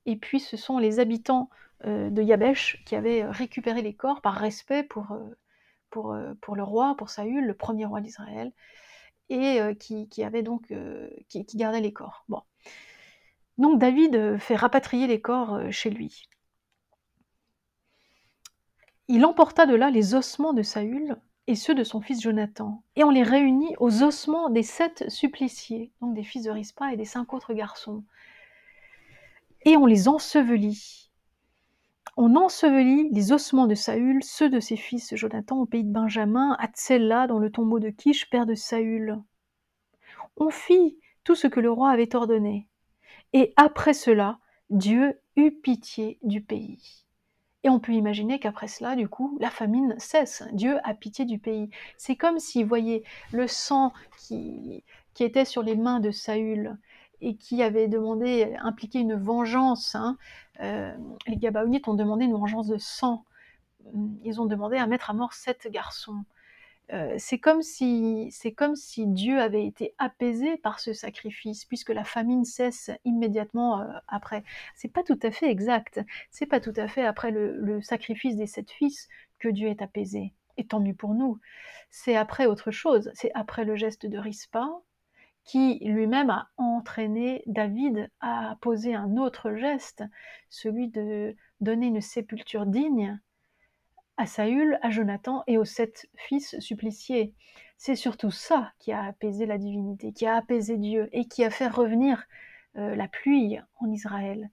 et 0.07 0.17
puis 0.17 0.41
ce 0.41 0.57
sont 0.57 0.79
les 0.79 0.99
habitants 0.99 1.51
euh, 1.85 2.09
de 2.09 2.23
Yabesh 2.23 2.83
qui 2.87 2.97
avaient 2.97 3.27
récupéré 3.27 3.83
les 3.83 3.93
corps 3.93 4.23
par 4.23 4.37
respect 4.37 4.83
pour, 4.83 5.13
euh, 5.13 6.35
le 6.55 6.63
roi, 6.63 6.95
pour 6.97 7.11
Saül, 7.11 7.45
le 7.45 7.55
premier 7.55 7.85
roi 7.85 8.01
d'Israël, 8.01 8.51
et 9.29 9.61
qui, 9.79 10.09
qui 10.09 10.25
les 10.25 11.93
corps. 11.93 12.25
Bon. 12.31 12.41
Donc 13.59 13.79
David 13.79 14.15
euh, 14.17 14.39
fait 14.39 14.57
rapatrier 14.57 15.07
les 15.07 15.21
corps 15.21 15.55
euh, 15.55 15.71
chez 15.71 15.91
lui. 15.91 16.29
Il 19.09 19.25
emporta 19.25 19.67
de 19.67 19.75
là 19.75 19.91
les 19.91 20.15
ossements 20.15 20.53
de 20.53 20.63
Saül 20.63 21.17
et 21.47 21.55
ceux 21.55 21.75
de 21.75 21.85
son 21.85 22.01
fils 22.01 22.21
Jonathan, 22.21 22.83
et 22.97 23.05
on 23.05 23.11
les 23.11 23.23
réunit 23.23 23.77
aux 23.79 24.03
ossements 24.03 24.51
des 24.51 24.65
sept 24.65 25.09
suppliciés, 25.09 25.93
donc 26.01 26.15
des 26.15 26.25
fils 26.25 26.43
de 26.43 26.51
Rispa 26.51 26.93
et 26.93 26.97
des 26.97 27.05
cinq 27.05 27.33
autres 27.33 27.55
garçons. 27.55 28.03
Et 29.65 29.77
on 29.77 29.87
les 29.87 30.09
ensevelit. 30.09 31.11
On 32.17 32.35
ensevelit 32.35 33.11
les 33.13 33.33
ossements 33.33 33.67
de 33.67 33.75
Saül, 33.75 34.25
ceux 34.25 34.49
de 34.49 34.59
ses 34.59 34.77
fils 34.77 35.15
Jonathan 35.15 35.59
au 35.61 35.67
pays 35.67 35.85
de 35.85 35.93
Benjamin, 35.93 36.57
à 36.59 36.67
Tsella, 36.67 37.27
dans 37.27 37.39
le 37.39 37.53
tombeau 37.53 37.79
de 37.79 37.91
Kish, 37.91 38.29
père 38.29 38.47
de 38.47 38.55
Saül. 38.55 39.17
On 40.37 40.51
fit 40.51 40.99
tout 41.25 41.35
ce 41.35 41.47
que 41.47 41.61
le 41.61 41.71
roi 41.71 41.91
avait 41.91 42.17
ordonné. 42.17 42.67
Et 43.37 43.53
après 43.57 43.93
cela, 43.93 44.39
Dieu 44.71 45.21
eut 45.37 45.51
pitié 45.51 46.19
du 46.23 46.41
pays. 46.41 47.05
Et 47.65 47.69
on 47.69 47.79
peut 47.79 47.93
imaginer 47.93 48.39
qu'après 48.39 48.67
cela, 48.67 48.97
du 48.97 49.11
coup, 49.11 49.37
la 49.43 49.51
famine 49.51 49.95
cesse. 49.99 50.43
Dieu 50.53 50.79
a 50.85 50.95
pitié 50.95 51.27
du 51.27 51.39
pays. 51.39 51.69
C'est 51.99 52.17
comme 52.17 52.39
si, 52.39 52.63
vous 52.63 52.69
voyez, 52.71 53.05
le 53.33 53.47
sang 53.47 53.93
qui, 54.17 54.85
qui 55.13 55.23
était 55.23 55.45
sur 55.45 55.63
les 55.63 55.77
mains 55.77 56.01
de 56.01 56.11
Saül 56.11 56.79
et 57.21 57.37
qui 57.37 57.63
avait 57.63 57.89
demandé, 57.89 58.57
impliqué 58.63 59.01
une 59.01 59.17
vengeance. 59.17 59.95
Hein, 59.95 60.17
euh, 60.61 60.97
les 61.27 61.37
Gabaonites 61.37 61.89
ont 61.89 61.95
demandé 61.95 62.25
une 62.25 62.39
vengeance 62.39 62.69
de 62.69 62.79
sang. 62.79 63.27
Ils 64.25 64.41
ont 64.41 64.47
demandé 64.47 64.79
à 64.79 64.87
mettre 64.87 65.11
à 65.11 65.13
mort 65.13 65.35
sept 65.35 65.69
garçons. 65.71 66.25
C'est 67.19 67.39
comme 67.39 67.63
si 67.63 68.33
comme 68.57 68.77
si 68.77 69.07
Dieu 69.07 69.41
avait 69.41 69.67
été 69.67 69.95
apaisé 69.99 70.57
par 70.59 70.81
ce 70.81 70.93
sacrifice, 70.93 71.65
puisque 71.65 71.91
la 71.91 72.05
famine 72.05 72.45
cesse 72.45 72.91
immédiatement 73.05 73.81
euh, 73.81 73.93
après. 74.09 74.45
C'est 74.75 74.93
pas 74.93 75.03
tout 75.03 75.19
à 75.23 75.31
fait 75.31 75.51
exact. 75.51 76.01
C'est 76.31 76.47
pas 76.47 76.61
tout 76.61 76.73
à 76.77 76.89
fait 76.89 77.05
après 77.05 77.31
le, 77.31 77.81
sacrifice 77.83 78.37
des 78.37 78.47
sept 78.47 78.71
fils 78.71 79.09
que 79.39 79.49
Dieu 79.49 79.69
est 79.69 79.83
apaisé. 79.83 80.33
Et 80.57 80.67
tant 80.67 80.81
mieux 80.81 80.95
pour 80.95 81.15
nous. 81.15 81.39
C'est 81.91 82.17
après 82.17 82.47
autre 82.47 82.71
chose. 82.71 83.11
C'est 83.15 83.33
après 83.35 83.65
le 83.65 83.77
geste 83.77 84.07
de 84.07 84.19
Rispa 84.19 84.69
qui 85.45 85.79
lui-même 85.85 86.31
a 86.31 86.49
entraîné 86.57 87.43
David 87.47 88.11
à 88.21 88.57
poser 88.61 88.95
un 88.95 89.17
autre 89.17 89.55
geste, 89.55 90.03
celui 90.51 90.89
de 90.89 91.37
donner 91.61 91.87
une 91.87 92.01
sépulture 92.01 92.67
digne 92.67 93.21
à 94.17 94.27
Saül, 94.27 94.79
à 94.83 94.91
Jonathan 94.91 95.43
et 95.47 95.59
aux 95.59 95.65
sept 95.65 96.09
fils 96.17 96.59
suppliciés. 96.61 97.35
C'est 97.77 97.97
surtout 97.97 98.31
ça 98.31 98.73
qui 98.79 98.93
a 98.93 99.05
apaisé 99.05 99.47
la 99.47 99.59
divinité, 99.59 100.13
qui 100.13 100.27
a 100.27 100.37
apaisé 100.37 100.79
Dieu 100.79 101.09
et 101.13 101.27
qui 101.27 101.45
a 101.45 101.51
fait 101.51 101.69
revenir 101.69 102.25
euh, 102.77 102.95
la 102.95 103.09
pluie 103.09 103.59
en 103.81 103.91
Israël, 103.91 104.51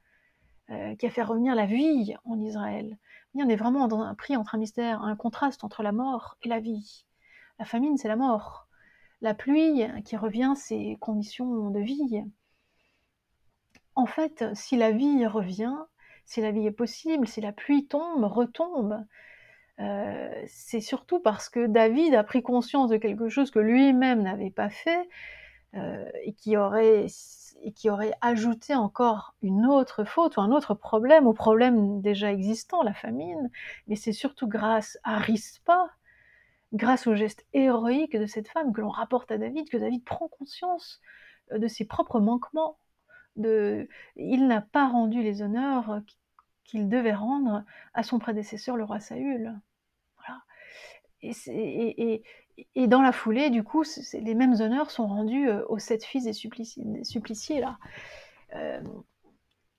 euh, 0.69 0.95
qui 0.95 1.05
a 1.05 1.09
fait 1.09 1.23
revenir 1.23 1.55
la 1.55 1.65
vie 1.65 2.13
en 2.25 2.39
Israël. 2.41 2.97
on 3.35 3.47
est 3.47 3.55
vraiment 3.55 3.87
dans 3.87 4.01
un 4.01 4.15
prix 4.15 4.35
entre 4.35 4.55
un 4.55 4.57
mystère, 4.57 5.01
un 5.01 5.15
contraste 5.15 5.63
entre 5.63 5.83
la 5.83 5.91
mort 5.91 6.37
et 6.43 6.49
la 6.49 6.59
vie. 6.59 7.05
La 7.59 7.65
famine, 7.65 7.97
c'est 7.97 8.07
la 8.09 8.17
mort. 8.17 8.67
La 9.21 9.33
pluie 9.33 9.85
qui 10.03 10.17
revient, 10.17 10.53
c'est 10.55 10.97
conditions 10.99 11.69
de 11.69 11.79
vie. 11.79 12.23
En 13.95 14.05
fait, 14.05 14.43
si 14.53 14.75
la 14.75 14.91
vie 14.91 15.25
revient, 15.25 15.75
si 16.25 16.41
la 16.41 16.51
vie 16.51 16.65
est 16.65 16.71
possible, 16.71 17.27
si 17.27 17.39
la 17.39 17.53
pluie 17.53 17.87
tombe, 17.87 18.23
retombe, 18.25 19.05
euh, 19.79 20.43
c'est 20.47 20.81
surtout 20.81 21.19
parce 21.19 21.49
que 21.49 21.65
David 21.65 22.13
a 22.13 22.23
pris 22.23 22.43
conscience 22.43 22.89
de 22.89 22.97
quelque 22.97 23.29
chose 23.29 23.49
que 23.49 23.59
lui-même 23.59 24.21
n'avait 24.21 24.51
pas 24.51 24.69
fait 24.69 25.09
euh, 25.75 26.05
et, 26.23 26.33
qui 26.33 26.57
aurait, 26.57 27.07
ajouté 28.21 28.75
encore 28.75 29.35
une 29.41 29.65
autre 29.65 30.03
faute 30.03 30.37
ou 30.37 30.41
un 30.41 30.51
autre 30.51 30.75
problème 30.75 31.25
au 31.25 31.33
problème 31.33 32.01
déjà 32.01 32.31
existant, 32.31 32.83
la 32.83 32.93
famine. 32.93 33.49
Mais 33.87 33.95
c'est 33.95 34.13
surtout 34.13 34.47
grâce 34.47 34.99
à 35.03 35.17
Rispa, 35.17 35.89
grâce 36.73 37.07
au 37.07 37.15
geste 37.15 37.45
héroïque 37.53 38.15
de 38.15 38.27
cette 38.27 38.49
femme 38.49 38.73
que 38.73 38.81
l'on 38.81 38.89
rapporte 38.89 39.31
à 39.31 39.37
David, 39.39 39.69
que 39.69 39.77
David 39.77 40.03
prend 40.03 40.27
conscience 40.27 41.01
euh, 41.51 41.57
de 41.57 41.67
ses 41.67 41.85
propres 41.85 42.19
manquements. 42.19 42.77
De... 43.35 43.87
Il 44.15 44.47
n'a 44.47 44.61
pas 44.61 44.87
rendu 44.87 45.23
les 45.23 45.41
honneurs 45.41 46.01
qu'il 46.63 46.89
devait 46.89 47.13
rendre 47.13 47.63
à 47.93 48.03
son 48.03 48.19
prédécesseur, 48.19 48.75
le 48.77 48.83
roi 48.83 48.99
Saül. 48.99 49.53
Et, 52.75 52.87
dans 52.87 53.01
la 53.01 53.11
foulée, 53.11 53.49
du 53.49 53.63
coup, 53.63 53.83
les 54.13 54.35
mêmes 54.35 54.53
honneurs 54.59 54.91
sont 54.91 55.07
rendus 55.07 55.49
euh, 55.49 55.65
aux 55.69 55.79
sept 55.79 56.03
fils 56.03 56.25
des 56.25 56.33
suppliciés. 56.33 57.59
là. 57.59 57.77
Euh, 58.55 58.81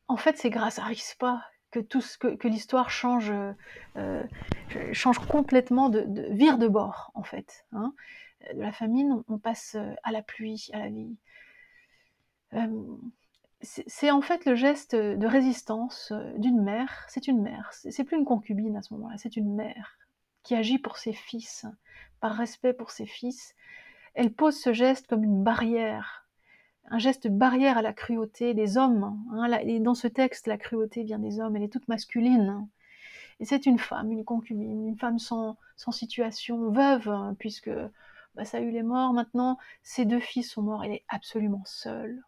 en 0.09 0.17
fait, 0.17 0.37
c'est 0.39 0.51
grâce 0.51 0.79
à 0.79 0.85
Rispa 0.85 1.45
que, 1.71 1.81
que, 1.81 2.49
l'histoire 2.49 2.91
change, 2.91 3.33
euh, 3.97 4.23
complètement 5.29 5.89
de, 5.89 6.05
vire 6.31 6.59
de 6.59 6.69
bord, 6.69 7.11
en 7.15 7.23
fait. 7.23 7.65
Hein. 7.73 7.95
De 8.55 8.61
la 8.61 8.73
famine, 8.73 9.23
on 9.29 9.39
passe 9.39 9.77
à 10.03 10.13
la 10.13 10.23
pluie, 10.23 10.69
à 10.73 10.79
la 10.81 10.89
vie 10.89 11.17
c'est 13.65 14.11
en 14.11 14.21
fait 14.21 14.45
le 14.45 14.55
geste 14.55 14.95
de 14.95 15.27
résistance 15.27 16.13
euh, 16.13 16.33
d'une 16.39 16.63
mère. 16.63 17.05
C'est 17.09 17.29
une 17.29 17.43
mère, 17.43 17.71
c'est 17.73 18.05
plus 18.05 18.17
une 18.17 18.25
concubine 18.25 18.77
à 18.77 18.83
ce 18.83 18.95
moment-là, 18.95 19.17
c'est 19.19 19.37
une 19.37 19.55
mère 19.55 19.99
qui 20.43 20.55
agit 20.55 20.79
pour 20.79 20.99
ses 20.99 21.13
fils, 21.13 21.67
par 22.21 22.33
respect 22.33 22.75
pour 22.75 22.91
ses 22.91 23.07
fils. 23.07 23.55
Elle 24.15 24.33
pose 24.33 24.59
ce 24.59 24.73
geste 24.73 25.07
comme 25.07 25.25
une 25.25 25.43
barrière, 25.43 26.29
un 26.87 26.99
geste 26.99 27.29
barrière 27.29 27.79
à 27.79 27.83
la 27.83 27.93
cruauté 27.93 28.55
des 28.55 28.77
hommes. 28.77 29.25
Hein. 29.33 29.51
et 29.63 29.81
dans 29.81 29.95
ce 29.95 30.07
texte, 30.07 30.47
la 30.47 30.59
cruauté 30.59 31.03
vient 31.03 31.19
des 31.19 31.41
hommes, 31.41 31.57
elle 31.57 31.63
est 31.63 31.73
toute 31.73 31.89
masculine. 31.89 32.69
Et 33.41 33.45
c'est 33.45 33.67
une 33.67 33.79
femme, 33.79 34.13
une 34.13 34.25
concubine, 34.25 34.89
une 34.89 34.99
femme 34.99 35.19
sans, 35.19 35.57
situation, 35.91 36.71
veuve, 36.71 37.09
hein, 37.09 37.35
puisque 37.39 37.71
bah, 38.35 38.45
ça 38.45 38.59
a. 38.59 39.13
Maintenant, 39.13 39.59
ses 39.83 40.05
deux 40.05 40.21
fils 40.21 40.53
sont 40.53 40.63
morts, 40.63 40.85
elle 40.85 40.93
est 40.93 41.05
absolument 41.09 41.63
seule 41.65 42.23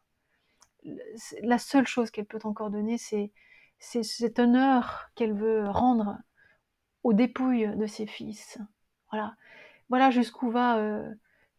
la 1.42 1.58
seule 1.58 1.86
chose 1.86 2.10
qu'elle 2.10 2.26
peut 2.26 2.38
encore 2.44 2.70
donner, 2.70 2.98
c'est 2.98 3.32
cet 3.78 4.38
honneur 4.38 5.10
qu'elle 5.14 5.34
veut 5.34 5.68
rendre 5.68 6.18
aux 7.02 7.12
dépouilles 7.12 7.76
de 7.76 7.86
ses 7.86 8.06
fils. 8.06 8.58
Voilà, 9.10 9.36
voilà 9.88 10.10
jusqu'où 10.10 10.50
va 10.50 10.78
euh, 10.78 11.14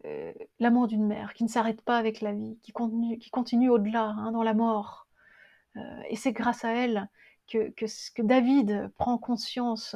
euh, 0.06 0.34
l'amour 0.60 0.88
d'une 0.88 1.06
mère, 1.06 1.34
qui 1.34 1.44
ne 1.44 1.50
s'arrête 1.50 1.82
pas 1.82 1.98
avec 1.98 2.22
la 2.22 2.34
vie, 2.34 2.60
qui 2.62 2.72
continue, 2.72 3.70
au-delà, 3.70 4.04
hein, 4.04 4.32
dans 4.32 4.44
la 4.44 4.54
mort. 4.54 5.08
Euh, 5.78 6.02
et 6.10 6.16
c'est 6.16 6.34
grâce 6.34 6.66
à 6.66 6.74
elle 6.74 7.10
que, 7.48 7.72
David 8.22 8.92
prend 8.98 9.18
conscience 9.18 9.96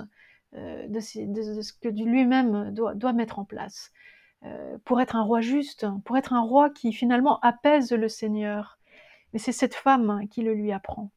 de, 0.54 1.00
ce 1.00 1.74
que 1.74 1.90
lui-même 1.90 2.74
doit, 2.74 3.14
mettre 3.14 3.40
en 3.40 3.46
place. 3.46 3.92
pour 4.86 5.02
être 5.02 5.16
un 5.16 5.24
roi 5.24 5.42
juste, 5.42 5.86
pour 6.06 6.18
être 6.18 6.34
un 6.34 6.42
roi 6.42 6.70
qui 6.70 6.94
finalement 6.94 7.40
apaise 7.42 7.92
le 7.92 8.08
Seigneur, 8.08 8.80
mais 9.34 9.40
c'est 9.40 9.52
cette 9.52 9.76
femme 9.76 10.28
qui 10.30 10.42
le 10.42 10.54
lui 10.54 10.72
apprend. 10.72 11.12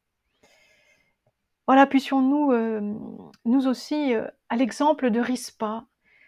Voilà, 1.66 1.86
puissions-nous, 1.86 2.52
euh, 2.52 2.94
nous 3.46 3.66
aussi, 3.66 4.14
euh, 4.14 4.26
à 4.50 4.56
l'exemple 4.56 5.10
de 5.10 5.20
Rispa, 5.20 5.86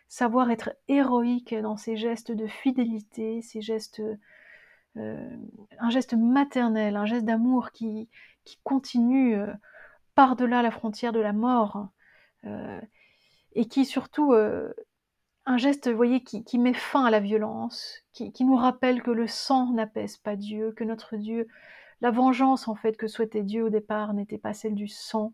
savoir 0.09 0.50
être 0.50 0.75
héroïque 0.88 1.55
dans 1.55 1.76
ses 1.76 1.97
gestes 1.97 2.33
de 2.33 2.47
fidélité, 2.47 3.43
ces 3.43 3.61
gestes, 3.61 4.00
euh, 4.97 5.37
un 5.78 5.90
geste 5.90 6.14
maternel, 6.14 6.97
un 6.97 7.05
geste 7.05 7.26
d'amour 7.26 7.71
qui, 7.73 8.09
qui 8.45 8.59
continue 8.64 9.37
par-delà 10.14 10.62
la 10.62 10.71
frontière 10.71 11.12
de 11.12 11.21
la 11.21 11.33
mort, 11.33 11.88
et 13.55 13.66
qui 13.66 13.85
surtout 13.85 14.33
un 15.46 15.58
geste, 15.58 15.88
vous 15.88 15.96
voyez, 15.96 16.22
qui, 16.22 16.58
met 16.58 16.74
fin 16.74 17.04
à 17.04 17.10
la 17.10 17.20
violence, 17.20 18.02
qui, 18.12 18.32
nous 18.44 18.56
rappelle 18.56 19.02
que 19.02 19.12
le 19.12 19.28
sang 19.28 19.72
n'apaise 19.72 20.16
pas 20.16 20.34
Dieu, 20.34 20.72
que 20.72 20.82
notre 20.82 21.16
Dieu, 21.16 21.46
la 22.00 22.10
vengeance 22.10 22.68
en 22.68 22.74
fait 22.74 22.96
que 22.96 23.06
souhaitait 23.06 23.44
Dieu 23.44 23.64
au 23.64 23.70
départ 23.70 24.12
n'était 24.12 24.38
pas 24.38 24.52
celle 24.52 24.74
du 24.74 24.88
sang, 24.88 25.32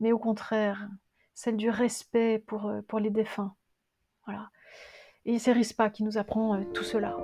mais 0.00 0.12
au 0.12 0.18
contraire, 0.18 0.88
celle 1.34 1.58
du 1.58 1.68
respect 1.68 2.42
pour, 2.46 2.66
euh, 2.66 2.80
pour 2.88 2.98
les 2.98 3.10
défunts. 3.10 3.54
Voilà. 4.24 4.50
Et 5.26 5.38
c'est 5.38 5.52
Rispa 5.52 5.90
qui 5.90 6.02
nous 6.02 6.18
apprend 6.18 6.54
euh, 6.54 6.64
tout 6.72 6.84
cela. 6.84 7.16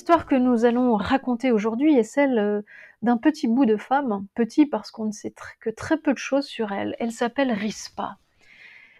L'histoire 0.00 0.24
que 0.24 0.34
nous 0.34 0.64
allons 0.64 0.96
raconter 0.96 1.52
aujourd'hui 1.52 1.94
est 1.94 2.04
celle 2.04 2.38
euh, 2.38 2.62
d'un 3.02 3.18
petit 3.18 3.46
bout 3.46 3.66
de 3.66 3.76
femme, 3.76 4.26
petit 4.34 4.64
parce 4.64 4.90
qu'on 4.90 5.04
ne 5.04 5.12
sait 5.12 5.34
que 5.60 5.68
très 5.68 5.98
peu 5.98 6.14
de 6.14 6.18
choses 6.18 6.46
sur 6.46 6.72
elle. 6.72 6.96
Elle 6.98 7.12
s'appelle 7.12 7.52
Rispa. 7.52 8.16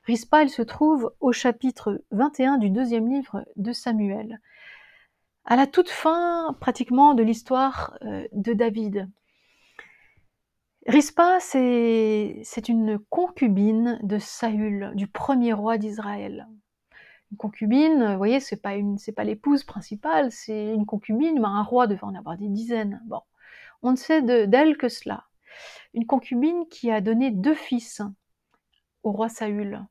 Rispa, 0.04 0.42
elle 0.42 0.50
se 0.50 0.60
trouve 0.60 1.10
au 1.20 1.32
chapitre 1.32 2.02
21 2.10 2.58
du 2.58 2.68
deuxième 2.68 3.08
livre 3.08 3.46
de 3.56 3.72
Samuel, 3.72 4.42
à 5.46 5.56
la 5.56 5.66
toute 5.66 5.88
fin 5.88 6.54
pratiquement 6.60 7.14
de 7.14 7.22
l'histoire 7.22 7.96
euh, 8.02 8.28
de 8.32 8.52
David. 8.52 9.08
Rispa, 10.86 11.40
c'est 11.40 12.68
une 12.68 12.98
concubine 13.08 13.98
de 14.02 14.18
Saül, 14.18 14.92
du 14.96 15.06
premier 15.06 15.54
roi 15.54 15.78
d'Israël. 15.78 16.46
Une 17.30 17.36
concubine, 17.36 18.12
vous 18.12 18.16
voyez, 18.16 18.40
c'est 18.40 18.60
pas 18.60 18.74
une, 18.74 18.98
c'est 18.98 19.12
pas 19.12 19.24
l'épouse 19.24 19.64
principale, 19.64 20.32
c'est 20.32 20.74
une 20.74 20.86
concubine, 20.86 21.38
mais 21.40 21.46
un 21.46 21.62
roi 21.62 21.86
devait 21.86 22.04
en 22.04 22.14
avoir 22.14 22.36
des 22.36 22.48
dizaines. 22.48 23.00
Bon, 23.06 23.20
on 23.82 23.92
ne 23.92 23.96
sait 23.96 24.22
d'elle 24.22 24.76
que 24.76 24.88
cela. 24.88 25.24
Une 25.94 26.06
concubine 26.06 26.66
qui 26.68 26.90
a 26.90 27.00
donné 27.00 27.30
deux 27.30 27.54
fils 27.54 28.02
au 29.02 29.12
roi 29.12 29.28
Saül. 29.28 29.84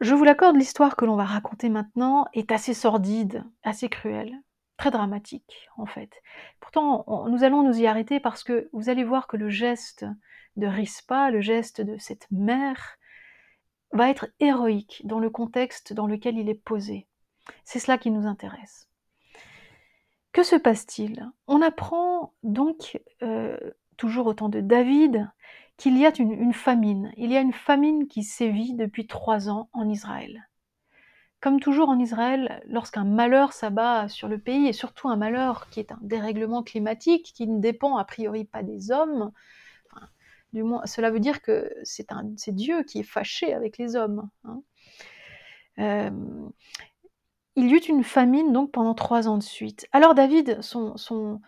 Je 0.00 0.14
vous 0.14 0.24
l'accorde, 0.24 0.56
l'histoire 0.56 0.96
que 0.96 1.04
l'on 1.04 1.14
va 1.14 1.24
raconter 1.24 1.68
maintenant 1.68 2.26
est 2.32 2.50
assez 2.50 2.74
sordide, 2.74 3.44
assez 3.62 3.88
cruelle, 3.88 4.34
très 4.76 4.90
dramatique 4.90 5.68
en 5.76 5.86
fait. 5.86 6.10
Pourtant, 6.58 7.04
nous 7.28 7.44
allons 7.44 7.62
nous 7.62 7.78
y 7.78 7.86
arrêter 7.86 8.18
parce 8.18 8.42
que 8.42 8.68
vous 8.72 8.88
allez 8.88 9.04
voir 9.04 9.28
que 9.28 9.36
le 9.36 9.48
geste 9.48 10.04
de 10.56 10.66
Rispa, 10.66 11.30
le 11.30 11.40
geste 11.40 11.80
de 11.80 11.96
cette 11.98 12.26
mère, 12.32 12.98
va 13.92 14.10
être 14.10 14.28
héroïque 14.40 15.02
dans 15.04 15.18
le 15.18 15.30
contexte 15.30 15.92
dans 15.92 16.06
lequel 16.06 16.38
il 16.38 16.48
est 16.48 16.54
posé. 16.54 17.06
C'est 17.64 17.78
cela 17.78 17.98
qui 17.98 18.10
nous 18.10 18.26
intéresse. 18.26 18.88
Que 20.32 20.42
se 20.42 20.56
passe-t-il? 20.56 21.30
On 21.46 21.60
apprend 21.60 22.32
donc, 22.42 23.00
euh, 23.22 23.58
toujours 23.96 24.26
au 24.26 24.34
temps 24.34 24.48
de 24.48 24.60
David, 24.60 25.30
qu'il 25.76 25.98
y 25.98 26.06
a 26.06 26.12
une, 26.18 26.54
famine. 26.54 27.12
Il 27.16 27.30
y 27.30 27.36
a 27.36 27.40
une 27.40 27.52
famine 27.52 28.06
qui 28.06 28.22
sévit 28.22 28.74
depuis 28.74 29.06
trois 29.06 29.50
ans 29.50 29.68
en 29.72 29.88
Israël. 29.88 30.48
Comme 31.40 31.60
toujours 31.60 31.88
en 31.88 31.98
Israël, 31.98 32.62
lorsqu'un 32.66 33.04
malheur 33.04 33.52
s'abat 33.52 34.08
sur 34.08 34.28
le 34.28 34.38
pays, 34.38 34.68
et 34.68 34.72
surtout 34.72 35.08
un 35.08 35.16
malheur 35.16 35.68
qui 35.70 35.80
est 35.80 35.92
un 35.92 35.98
dérèglement 36.00 36.62
climatique, 36.62 37.32
qui 37.34 37.48
ne 37.48 37.60
dépend 37.60 37.96
a 37.96 38.04
priori 38.04 38.44
pas 38.44 38.62
des 38.62 38.92
hommes, 38.92 39.32
du 40.52 40.62
moins, 40.62 40.84
cela 40.86 41.10
veut 41.10 41.20
dire 41.20 41.40
que 41.42 41.72
c'est 41.84 42.54
Dieu 42.54 42.82
qui 42.82 43.00
est 43.00 43.04
fâché 43.04 43.54
avec 43.54 43.78
les 43.78 43.96
hommes. 43.96 44.28
Hein. 44.44 44.62
Euh, 45.78 46.10
il 47.56 47.68
y 47.68 47.74
eut 47.74 47.78
une 47.78 48.04
famine 48.04 48.52
donc 48.52 48.70
pendant 48.72 48.94
trois 48.94 49.28
ans 49.28 49.38
de 49.38 49.42
suite. 49.42 49.86
Alors 49.92 50.14
David, 50.14 50.60
son, 50.62 50.96
son, 50.96 51.40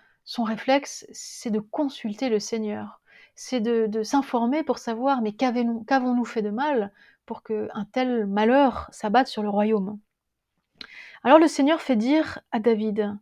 réflexe, 0.43 1.07
c'est 1.13 1.51
de 1.51 1.61
consulter 1.61 2.29
le 2.29 2.39
Seigneur, 2.39 3.01
c'est 3.35 3.61
de, 3.61 4.03
s'informer 4.03 4.63
pour 4.63 4.79
savoir 4.79 5.23
mais 5.23 5.33
qu'avons-nous 5.33 6.25
fait 6.25 6.43
de 6.43 6.51
mal 6.51 6.93
pour 7.27 7.43
qu'un 7.43 7.87
tel 7.93 8.27
malheur 8.27 8.89
s'abatte 8.93 9.29
sur 9.29 9.43
le 9.43 9.49
royaume? 9.49 9.99
Alors 11.23 11.39
le 11.39 11.49
Seigneur 11.49 11.81
fait 11.81 11.97
dire 11.97 12.41
à 12.53 12.59
David, 12.59 13.17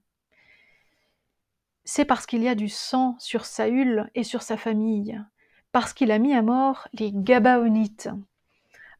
c'est 1.84 2.04
parce 2.04 2.26
qu'il 2.26 2.42
y 2.42 2.48
a 2.48 2.54
du 2.54 2.68
sang 2.68 3.16
sur 3.18 3.44
Saül 3.44 4.10
et 4.14 4.24
sur 4.24 4.42
sa 4.42 4.56
famille 4.56 5.20
parce 5.72 5.92
qu'il 5.94 6.10
a 6.10 6.18
mis 6.18 6.34
à 6.34 6.42
mort 6.42 6.88
les 6.92 7.10
Gabaonites. 7.12 8.08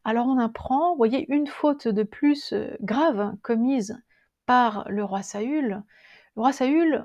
Alors 0.03 0.27
on 0.27 0.37
apprend, 0.37 0.91
vous 0.91 0.97
voyez, 0.97 1.25
une 1.31 1.47
faute 1.47 1.87
de 1.87 2.03
plus 2.03 2.51
euh, 2.51 2.75
grave 2.81 3.33
commise 3.41 4.01
par 4.45 4.85
le 4.89 5.03
roi 5.03 5.23
Saül. 5.23 5.83
Le 6.35 6.41
roi 6.41 6.51
Saül 6.51 7.03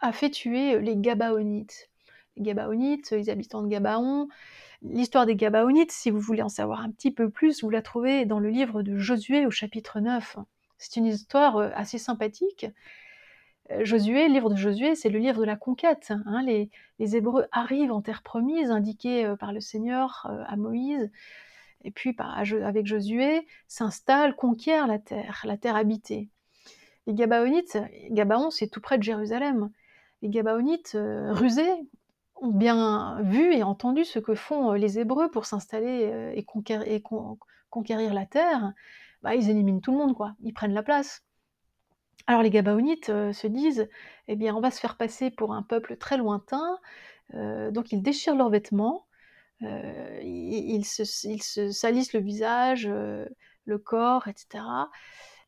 a 0.00 0.12
fait 0.12 0.30
tuer 0.30 0.80
les 0.80 0.96
Gabaonites. 0.96 1.88
Les 2.36 2.42
Gabaonites, 2.42 3.10
les 3.10 3.30
habitants 3.30 3.62
de 3.62 3.68
Gabaon. 3.68 4.28
L'histoire 4.82 5.26
des 5.26 5.36
Gabaonites, 5.36 5.92
si 5.92 6.10
vous 6.10 6.18
voulez 6.18 6.42
en 6.42 6.48
savoir 6.48 6.80
un 6.80 6.90
petit 6.90 7.12
peu 7.12 7.30
plus, 7.30 7.62
vous 7.62 7.70
la 7.70 7.82
trouvez 7.82 8.24
dans 8.24 8.40
le 8.40 8.48
livre 8.48 8.82
de 8.82 8.98
Josué 8.98 9.46
au 9.46 9.50
chapitre 9.50 10.00
9. 10.00 10.38
C'est 10.78 10.96
une 10.96 11.06
histoire 11.06 11.58
euh, 11.58 11.70
assez 11.74 11.98
sympathique 11.98 12.64
euh, 12.64 12.68
Josué, 13.80 14.28
le 14.28 14.34
livre 14.34 14.50
de 14.50 14.56
Josué, 14.56 14.94
c'est 14.94 15.08
le 15.08 15.18
livre 15.18 15.40
de 15.40 15.44
la 15.44 15.56
conquête. 15.56 16.12
Hein. 16.26 16.42
Les, 16.42 16.70
Hébreux 17.16 17.46
arrivent 17.52 17.92
en 17.92 18.00
terre 18.00 18.22
promise, 18.22 18.70
indiquée 18.70 19.24
euh, 19.24 19.36
par 19.36 19.52
le 19.52 19.60
Seigneur 19.60 20.26
euh, 20.30 20.44
à 20.46 20.56
Moïse, 20.56 21.10
et 21.84 21.90
puis 21.90 22.16
avec 22.18 22.86
Josué, 22.86 23.46
s'installent, 23.66 24.36
conquièrent 24.36 24.86
la 24.86 24.98
terre, 24.98 25.42
la 25.44 25.56
terre 25.56 25.76
habitée. 25.76 26.28
Les 27.06 27.14
Gabaonites, 27.14 27.78
Gabaon, 28.10 28.50
c'est 28.50 28.68
tout 28.68 28.80
près 28.80 28.98
de 28.98 29.02
Jérusalem. 29.02 29.70
Les 30.22 30.28
Gabaonites, 30.28 30.96
rusés, 31.30 31.74
ont 32.36 32.52
bien 32.52 33.20
vu 33.22 33.52
et 33.52 33.64
entendu 33.64 34.04
ce 34.04 34.20
que 34.20 34.36
font 34.36 34.72
les 34.74 35.00
Hébreux 35.00 35.28
pour 35.28 35.44
s'installer 35.44 36.32
et, 36.36 36.44
conquérir, 36.44 38.14
la 38.14 38.26
terre. 38.26 38.72
Bah, 39.22 39.34
ils 39.34 39.50
éliminent 39.50 39.80
tout 39.80 39.90
le 39.90 39.98
monde, 39.98 40.14
quoi. 40.14 40.34
Ils 40.44 40.54
prennent 40.54 40.74
la 40.74 40.84
place. 40.84 41.24
Alors 42.26 42.42
les 42.42 42.50
Gabaonites 42.50 43.10
euh, 43.10 43.32
se 43.32 43.46
disent, 43.46 43.88
eh 44.28 44.36
bien, 44.36 44.54
on 44.54 44.60
va 44.60 44.70
se 44.70 44.80
faire 44.80 44.96
passer 44.96 45.30
pour 45.30 45.52
un 45.52 45.62
peuple 45.62 45.96
très 45.96 46.16
lointain, 46.16 46.78
euh, 47.34 47.70
donc 47.70 47.92
ils 47.92 48.02
déchirent 48.02 48.36
leurs 48.36 48.50
vêtements, 48.50 49.06
euh, 49.62 50.20
ils, 50.22 50.84
se, 50.84 51.04
salissent 51.72 52.12
le 52.12 52.20
visage, 52.20 52.88
le 52.88 53.78
corps, 53.78 54.28
etc. 54.28 54.64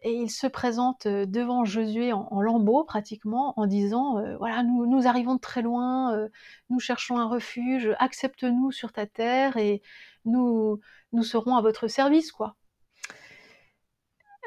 Et 0.02 0.12
ils 0.12 0.30
se 0.30 0.46
présentent 0.46 1.08
devant 1.08 1.64
Josué 1.64 2.12
en, 2.12 2.40
lambeaux 2.40 2.84
pratiquement, 2.84 3.54
en 3.58 3.66
disant, 3.66 4.22
voilà, 4.38 4.62
nous, 4.62 4.86
nous, 4.86 5.06
arrivons 5.06 5.34
de 5.36 5.40
très 5.40 5.62
loin, 5.62 6.28
nous 6.70 6.78
cherchons 6.78 7.18
un 7.18 7.26
refuge, 7.26 7.90
accepte-nous 7.98 8.70
sur 8.70 8.92
ta 8.92 9.06
terre 9.06 9.56
et 9.56 9.82
nous, 10.26 10.78
nous 11.12 11.22
serons 11.22 11.56
à 11.56 11.62
votre 11.62 11.88
service, 11.88 12.32
quoi. 12.32 12.56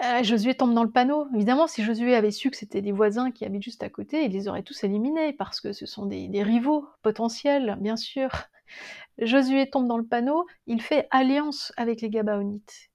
Euh, 0.05 0.23
Josué 0.23 0.55
tombe 0.55 0.73
dans 0.73 0.83
le 0.83 0.91
panneau. 0.91 1.27
Évidemment, 1.33 1.67
si 1.67 1.83
Josué 1.83 2.15
avait 2.15 2.31
su 2.31 2.51
que 2.51 2.57
c'était 2.57 2.81
des 2.81 2.91
voisins 2.91 3.31
qui 3.31 3.45
habitent 3.45 3.63
juste 3.63 3.81
à 3.83 3.89
côté, 3.89 4.25
il 4.25 4.31
les 4.31 4.47
aurait 4.47 4.61
tous 4.61 4.83
éliminés, 4.83 5.33
parce 5.33 5.59
que 5.59 5.73
ce 5.73 5.85
sont 5.85 6.05
des, 6.05 6.43
rivaux 6.43 6.87
potentiels, 7.01 7.77
bien 7.81 7.95
sûr. 7.95 8.29
Josué 9.17 9.69
tombe 9.69 9.87
dans 9.87 9.97
le 9.97 10.05
panneau, 10.05 10.45
il 10.67 10.81
fait 10.81 11.07
alliance 11.09 11.73
avec 11.77 12.01
les 12.01 12.09
Gabaonites. 12.09 12.89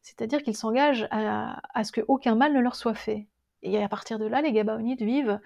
C'est-à-dire 0.00 0.42
qu'il 0.42 0.56
s'engage 0.56 1.06
à, 1.10 1.84
ce 1.84 1.92
qu'aucun 1.92 2.36
mal 2.36 2.54
ne 2.54 2.60
leur 2.60 2.76
soit 2.76 2.94
fait. 2.94 3.26
Et 3.62 3.82
à 3.82 3.88
partir 3.88 4.18
de 4.18 4.26
là, 4.26 4.40
les 4.40 4.52
Gabaonites 4.52 5.02
vivent, 5.02 5.40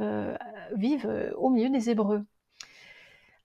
euh, 0.00 0.36
vivent 0.74 1.06
euh, 1.06 1.32
au 1.36 1.50
milieu 1.50 1.68
des 1.68 1.90
Hébreux. 1.90 2.24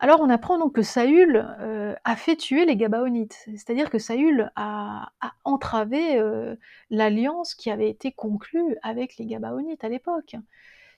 Alors 0.04 0.20
on 0.20 0.30
apprend 0.30 0.58
donc 0.58 0.76
que 0.76 0.82
Saül 0.82 1.48
euh, 1.62 1.96
a 2.04 2.18
fait 2.18 2.36
tuer 2.36 2.66
les 2.66 2.76
Gabaonites, 2.76 3.48
c'est-à-dire 3.56 3.90
que 3.90 4.00
Saül 4.00 4.52
a, 4.58 5.14
entravé 5.46 6.18
euh, 6.18 6.58
l'alliance 6.90 7.56
qui 7.56 7.72
avait 7.72 7.90
été 7.90 8.12
conclue 8.12 8.76
avec 8.82 9.16
les 9.16 9.26
Gabaonites 9.26 9.86
à 9.86 9.88
l'époque. 9.88 10.36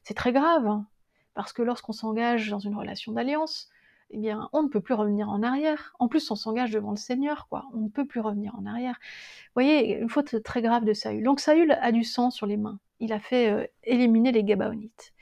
C'est 0.01 0.15
très 0.15 0.33
grave, 0.33 0.65
hein, 0.65 0.87
parce 1.35 1.53
que 1.53 1.61
lorsqu'on 1.61 1.93
s'engage 1.93 2.49
dans 2.49 2.57
une 2.57 2.75
relation 2.75 3.11
d'alliance, 3.11 3.69
eh 4.09 4.17
bien, 4.17 4.49
on 4.53 4.63
ne 4.63 4.69
peut 4.69 4.81
plus 4.81 4.95
revenir 4.95 5.29
en 5.29 5.43
arrière. 5.43 5.93
En 5.99 6.07
plus, 6.07 6.31
on 6.31 6.35
s'engage 6.35 6.71
devant 6.71 6.89
le 6.89 6.97
Seigneur, 6.97 7.47
quoi. 7.47 7.65
On 7.75 7.81
ne 7.81 7.89
peut 7.89 8.05
plus 8.05 8.21
revenir 8.21 8.55
en 8.57 8.65
arrière. 8.65 8.95
Vous 8.99 9.61
voyez, 9.61 9.99
une 9.99 10.09
faute 10.09 10.41
très 10.41 10.63
grave 10.63 10.83
de 10.83 10.93
Saül. 10.93 11.23
Donc 11.23 11.41
Saül 11.41 11.77
a 11.79 11.91
du 11.91 12.03
sang 12.03 12.31
sur 12.31 12.47
les 12.47 12.57
mains. 12.57 12.79
Il 12.99 13.13
a 13.13 13.19
fait 13.19 13.51
euh, 13.51 13.67
éliminer 13.83 14.31
les 14.31 14.43
Gabaonites. 14.43 15.13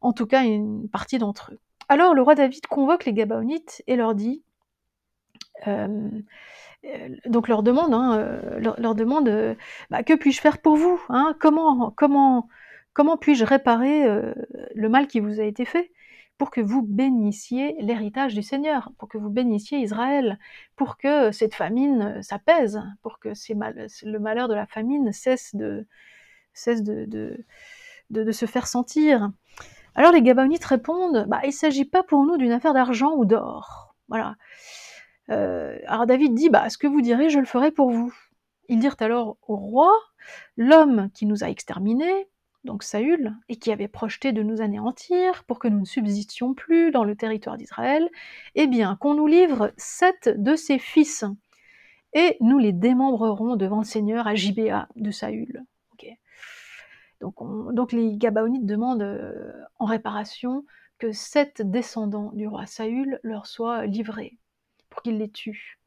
En 0.00 0.14
tout 0.14 0.26
cas, 0.26 0.44
une 0.44 0.88
partie 0.88 1.18
d'entre 1.18 1.52
eux. 1.52 1.60
Alors 1.92 2.14
le 2.14 2.22
roi 2.22 2.34
David 2.34 2.66
convoque 2.68 3.04
les 3.04 3.12
Gabaonites 3.12 3.82
et 3.86 3.96
leur 3.96 4.14
dit, 4.14 4.42
euh, 5.66 6.08
euh, 6.86 7.08
donc 7.26 7.48
leur 7.48 7.62
demande, 7.62 7.92
hein, 7.92 8.16
euh, 8.16 8.58
leur, 8.78 8.94
demande 8.94 9.58
bah, 9.90 10.02
que 10.02 10.14
puis-je 10.14 10.40
faire 10.40 10.62
pour 10.62 10.76
vous 10.76 10.98
hein? 11.10 11.36
Comment, 11.38 11.90
comment, 11.90 12.48
comment 12.94 13.18
puis-je 13.18 13.44
réparer 13.44 14.06
le 14.74 14.88
mal 14.88 15.06
qui 15.06 15.20
vous 15.20 15.38
a 15.38 15.42
été 15.42 15.66
fait 15.66 15.92
pour 16.38 16.50
que 16.50 16.62
vous 16.62 16.80
bénissiez 16.80 17.76
l'héritage 17.78 18.32
du 18.32 18.42
Seigneur, 18.42 18.90
pour 18.96 19.10
que 19.10 19.18
vous 19.18 19.28
bénissiez 19.28 19.80
Israël, 19.80 20.38
pour 20.76 20.96
que 20.96 21.30
cette 21.30 21.54
famine 21.54 22.22
s'apaise, 22.22 22.80
pour 23.02 23.18
que 23.18 23.34
le 24.06 24.18
malheur 24.18 24.48
de 24.48 24.54
la 24.54 24.66
famine 24.66 25.12
cesse 25.12 25.54
de, 25.54 25.86
se 26.54 28.46
faire 28.46 28.66
sentir? 28.66 29.30
Alors 29.94 30.12
les 30.12 30.22
Gabaonites 30.22 30.64
répondent, 30.64 31.26
bah, 31.28 31.40
il 31.44 31.48
ne 31.48 31.52
s'agit 31.52 31.84
pas 31.84 32.02
pour 32.02 32.24
nous 32.24 32.36
d'une 32.36 32.52
affaire 32.52 32.74
d'argent 32.74 33.14
ou 33.14 33.24
d'or. 33.24 33.94
Voilà. 34.08 34.36
Euh, 35.30 35.78
alors 35.86 36.06
David 36.06 36.34
dit, 36.34 36.50
bah, 36.50 36.68
ce 36.70 36.78
que 36.78 36.86
vous 36.86 37.00
direz, 37.00 37.28
je 37.28 37.38
le 37.38 37.44
ferai 37.44 37.70
pour 37.70 37.90
vous. 37.90 38.12
Ils 38.68 38.78
dirent 38.78 38.96
alors 39.00 39.36
au 39.48 39.56
roi, 39.56 39.92
l'homme 40.56 41.10
qui 41.14 41.26
nous 41.26 41.44
a 41.44 41.50
exterminés, 41.50 42.28
donc 42.64 42.84
Saül, 42.84 43.34
et 43.48 43.56
qui 43.56 43.72
avait 43.72 43.88
projeté 43.88 44.32
de 44.32 44.42
nous 44.42 44.60
anéantir 44.60 45.44
pour 45.44 45.58
que 45.58 45.68
nous 45.68 45.80
ne 45.80 45.84
subsistions 45.84 46.54
plus 46.54 46.90
dans 46.90 47.04
le 47.04 47.16
territoire 47.16 47.56
d'Israël, 47.56 48.08
eh 48.54 48.66
bien 48.66 48.96
qu'on 48.96 49.14
nous 49.14 49.26
livre 49.26 49.72
sept 49.76 50.28
de 50.28 50.54
ses 50.54 50.78
fils, 50.78 51.24
et 52.14 52.36
nous 52.40 52.58
les 52.58 52.72
démembrerons 52.72 53.56
devant 53.56 53.78
le 53.78 53.84
Seigneur 53.84 54.26
à 54.26 54.34
Gibéa 54.34 54.88
de 54.96 55.10
Saül. 55.10 55.64
Donc, 57.22 57.92
les 57.92 58.16
Gabaonites 58.16 58.66
demandent 58.66 59.02
euh, 59.02 59.52
en 59.78 59.86
réparation 59.86 60.64
que 60.98 61.12
sept 61.12 61.62
descendants 61.62 62.30
du 62.32 62.46
roi 62.46 62.66
Saül 62.66 63.20
leur 63.22 63.46
soient 63.46 63.86
livrés 63.86 64.38
pour 64.90 65.02
qu'ils 65.02 65.18
les 65.18 65.30
tuent 65.30 65.78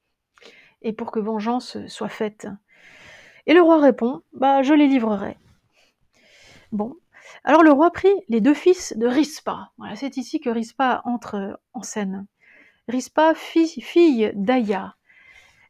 et 0.81 0.93
pour 0.93 1.11
que 1.11 1.19
vengeance 1.19 1.77
soit 1.87 2.09
faite. 2.09 2.47
Et 3.45 3.53
le 3.53 3.61
roi 3.61 3.79
répond 3.79 4.21
Bah, 4.33 4.63
je 4.63 4.73
les 4.73 4.87
livrerai. 4.87 5.37
Bon. 6.71 6.95
Alors 7.43 7.63
le 7.63 7.71
roi 7.71 7.91
prit 7.91 8.13
les 8.27 8.41
deux 8.41 8.53
fils 8.53 8.95
de 8.97 9.07
Rispa. 9.07 9.71
Voilà, 9.77 9.95
c'est 9.95 10.17
ici 10.17 10.39
que 10.39 10.49
Rispa 10.49 11.01
entre 11.05 11.59
en 11.73 11.81
scène. 11.81 12.27
Rispa, 12.87 13.33
fille, 13.33 13.81
fille 13.81 14.31
d'Aya. 14.35 14.95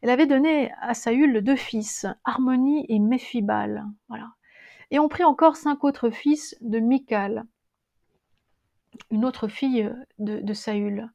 Elle 0.02 0.10
avait 0.10 0.28
donné 0.28 0.72
à 0.82 0.94
Saül 0.94 1.42
deux 1.42 1.56
fils, 1.56 2.06
Harmonie 2.24 2.86
et 2.90 3.00
Méphibal. 3.00 3.86
Voilà. 4.10 4.28
Et 4.92 5.00
on 5.00 5.10
prit 5.10 5.24
encore 5.24 5.56
cinq 5.56 5.84
autres 5.84 6.10
fils 6.10 6.56
de 6.62 6.80
Michal, 6.80 7.46
une 9.12 9.26
autre 9.26 9.48
fille 9.48 9.92
de, 10.20 10.40
de 10.40 10.54
Saül. 10.54 11.10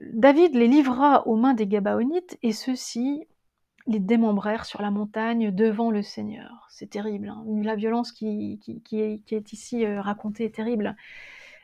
David 0.00 0.54
les 0.54 0.68
livra 0.68 1.26
aux 1.26 1.36
mains 1.36 1.54
des 1.54 1.66
Gabaonites, 1.66 2.38
et 2.42 2.52
ceux-ci 2.52 3.26
les 3.88 3.98
démembrèrent 3.98 4.66
sur 4.66 4.82
la 4.82 4.90
montagne 4.90 5.50
devant 5.50 5.90
le 5.90 6.02
Seigneur. 6.02 6.66
C'est 6.68 6.90
terrible. 6.90 7.30
Hein. 7.30 7.44
La 7.62 7.74
violence 7.74 8.12
qui, 8.12 8.60
qui, 8.84 9.00
est, 9.00 9.52
ici 9.52 9.84
euh, 9.84 10.00
racontée 10.00 10.44
est 10.44 10.54
terrible. 10.54 10.94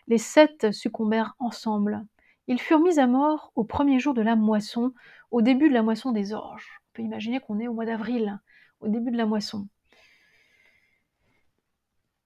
Les 0.09 0.19
sept 0.19 0.73
succombèrent 0.73 1.37
ensemble. 1.39 2.05
Ils 2.47 2.61
furent 2.61 2.81
mis 2.81 2.99
à 2.99 3.07
mort 3.07 3.53
au 3.55 3.65
premier 3.65 3.99
jour 4.01 4.15
de 4.15 4.23
la 4.23 4.37
moisson, 4.37 4.93
au 5.31 5.43
début 5.43 5.69
de 5.69 5.75
la 5.75 5.83
moisson 5.83 6.13
des 6.13 6.33
orges. 6.33 6.81
On 6.81 6.91
peut 6.95 7.03
imaginer 7.03 7.41
qu'on 7.41 7.61
est 7.61 7.69
au 7.69 7.75
mois 7.75 7.87
d'avril, 7.87 8.41
au 8.81 8.89
début 8.89 9.11
de 9.11 9.17
la 9.17 9.27
moisson. 9.27 9.69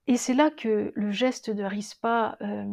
Et 0.09 0.17
c'est 0.17 0.33
là 0.33 0.51
que 0.51 0.91
le 0.95 1.11
geste 1.11 1.51
de 1.51 1.63
Rispa 1.63 2.39
euh, 2.41 2.65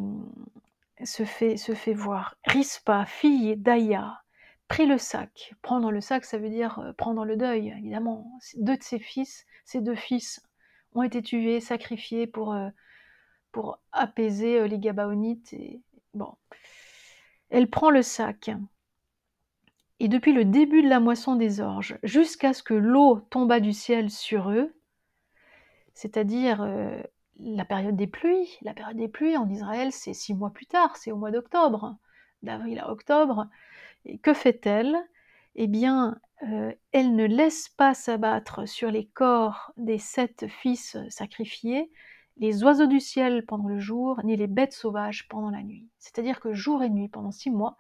se, 1.04 1.26
fait, 1.26 1.93
voir. 1.93 2.38
Rispa, 2.45 3.06
fille 3.06 3.58
d'Aya, 3.58 4.21
prit 4.69 4.86
le 4.86 4.98
sac. 4.98 5.54
Prendre 5.62 5.91
le 5.91 6.00
sac, 6.00 6.24
ça 6.24 6.38
veut 6.38 6.50
dire 6.50 6.80
euh, 6.80 6.93
prendre 6.93 7.26
le 7.26 7.36
deuil, 7.36 7.74
évidemment. 7.78 8.26
Deux 8.56 8.78
de 8.78 8.84
ses 8.84 9.00
fils, 9.00 9.45
ses 9.65 9.82
deux 9.82 9.95
fils, 9.95 10.41
ont 10.93 11.04
été 11.04 11.21
tués, 11.21 11.60
sacrifiés 11.60 12.26
pour, 12.26 12.54
euh, 12.54 12.69
apaiser 13.91 14.65
les 14.69 14.80
Gabaonites. 14.80 15.54
Elle 17.50 17.69
prend 17.69 17.89
le 17.89 18.02
sac. 18.02 18.50
Et 20.00 20.08
depuis 20.08 20.32
le 20.32 20.45
début 20.45 20.84
de 20.84 20.89
la 20.89 21.02
moisson 21.02 21.36
des 21.36 21.60
orges, 21.60 21.98
jusqu'à 22.02 22.54
ce 22.54 22.63
que 22.63 22.74
l'eau 22.74 23.19
tomba 23.30 23.60
du 23.60 23.74
ciel 23.74 24.10
sur 24.10 24.52
eux, 24.52 24.74
c'est-à-dire 25.93 26.65
la 27.39 27.65
période 27.65 27.95
des 27.95 28.08
pluies, 28.08 28.58
la 28.62 28.74
période 28.74 28.98
des 28.98 29.08
pluies 29.08 29.38
en 29.38 29.50
Israël, 29.50 29.91
c'est 29.91 30.13
six 30.13 30.34
mois 30.34 30.52
plus 30.52 30.65
tard, 30.65 30.95
c'est 30.98 31.12
au 31.12 31.17
mois 31.17 31.32
d'octobre, 31.32 31.98
d'avril 32.43 32.80
à 32.80 32.91
octobre, 32.91 33.48
que 34.21 34.34
fait-elle? 34.34 34.95
Eh 35.56 35.67
bien, 35.67 36.19
euh, 36.43 36.74
elle 36.91 37.15
ne 37.15 37.26
laisse 37.26 37.69
pas 37.69 37.93
s'abattre 37.93 38.67
sur 38.67 38.91
les 38.91 39.06
corps 39.08 39.71
des 39.78 39.98
sept 39.98 40.48
fils 40.48 40.98
sacrifiés 41.10 41.89
les 42.38 42.63
oiseaux 42.63 42.88
du 42.88 43.00
ciel 43.00 43.45
pendant 43.45 43.67
le 43.67 43.80
jour, 43.80 44.19
ni 44.24 44.36
les 44.36 44.48
bêtes 44.48 44.74
sauvages 44.74 45.28
pendant 45.28 45.50
la 45.50 45.63
nuit. 45.63 45.88
C'est-à-dire 46.00 46.39
que 46.39 46.54
jour 46.54 46.84
et 46.84 46.89
nuit, 46.89 47.08
pendant 47.08 47.32
six 47.32 47.50
mois, 47.50 47.78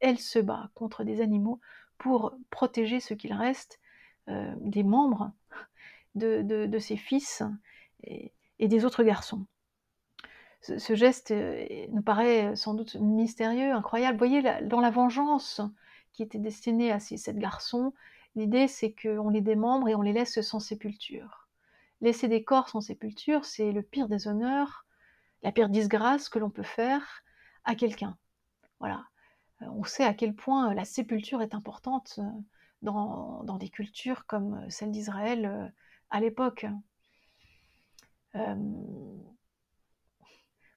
elle 0.00 0.18
se 0.18 0.38
bat 0.38 0.70
contre 0.74 1.04
des 1.04 1.20
animaux 1.20 1.60
pour 1.98 2.32
protéger 2.50 3.00
ce 3.00 3.14
qu'il 3.14 3.32
reste 3.32 3.80
euh, 4.28 4.54
des 4.60 4.82
membres 4.82 5.32
de, 6.14 6.78
ses 6.78 6.96
fils. 6.96 7.42
Et, 8.04 8.32
des 8.66 8.84
autres 8.84 9.04
garçons. 9.04 9.46
Ce, 10.60 10.94
geste 10.94 11.30
euh, 11.30 11.64
nous 11.90 12.02
paraît 12.02 12.56
sans 12.56 12.74
doute 12.74 12.96
mystérieux, 12.96 13.72
incroyable. 13.72 14.14
Vous 14.14 14.26
voyez, 14.26 14.42
dans 14.62 14.80
la 14.80 14.90
vengeance 14.90 15.60
qui 16.12 16.22
était 16.22 16.38
destinée 16.38 16.90
à 16.90 16.98
ces 16.98 17.16
sept 17.16 17.38
garçons, 17.38 17.94
l'idée 18.34 18.66
c'est 18.66 18.92
qu'on 18.92 19.28
les 19.28 19.40
démembre 19.40 19.88
et 19.88 19.94
on 19.94 20.02
les 20.02 20.12
laisse 20.12 20.40
sans 20.40 20.58
sépulture. 20.58 21.48
Laisser 22.00 22.26
des 22.26 22.42
corps 22.42 22.68
sans 22.68 22.80
sépulture, 22.80 23.44
c'est 23.44 23.70
le 23.70 23.82
pire 23.82 24.08
des 24.08 24.26
honneurs, 24.26 24.84
la 25.42 25.52
pire 25.52 25.68
disgrâce 25.68 26.28
que 26.28 26.40
l'on 26.40 26.50
peut 26.50 26.64
faire 26.64 27.22
à 27.64 27.76
quelqu'un. 27.76 28.16
Voilà. 28.80 29.04
Euh, 29.62 29.66
on 29.70 29.84
sait 29.84 30.04
à 30.04 30.14
quel 30.14 30.34
point 30.34 30.74
la 30.74 30.84
sépulture 30.84 31.40
est 31.40 31.54
importante 31.54 32.18
euh, 32.18 32.22
dans, 32.82 33.58
des 33.58 33.68
cultures 33.68 34.26
comme 34.26 34.68
celle 34.70 34.90
d'Israël 34.90 35.72
à 36.10 36.20
l'époque. 36.20 36.66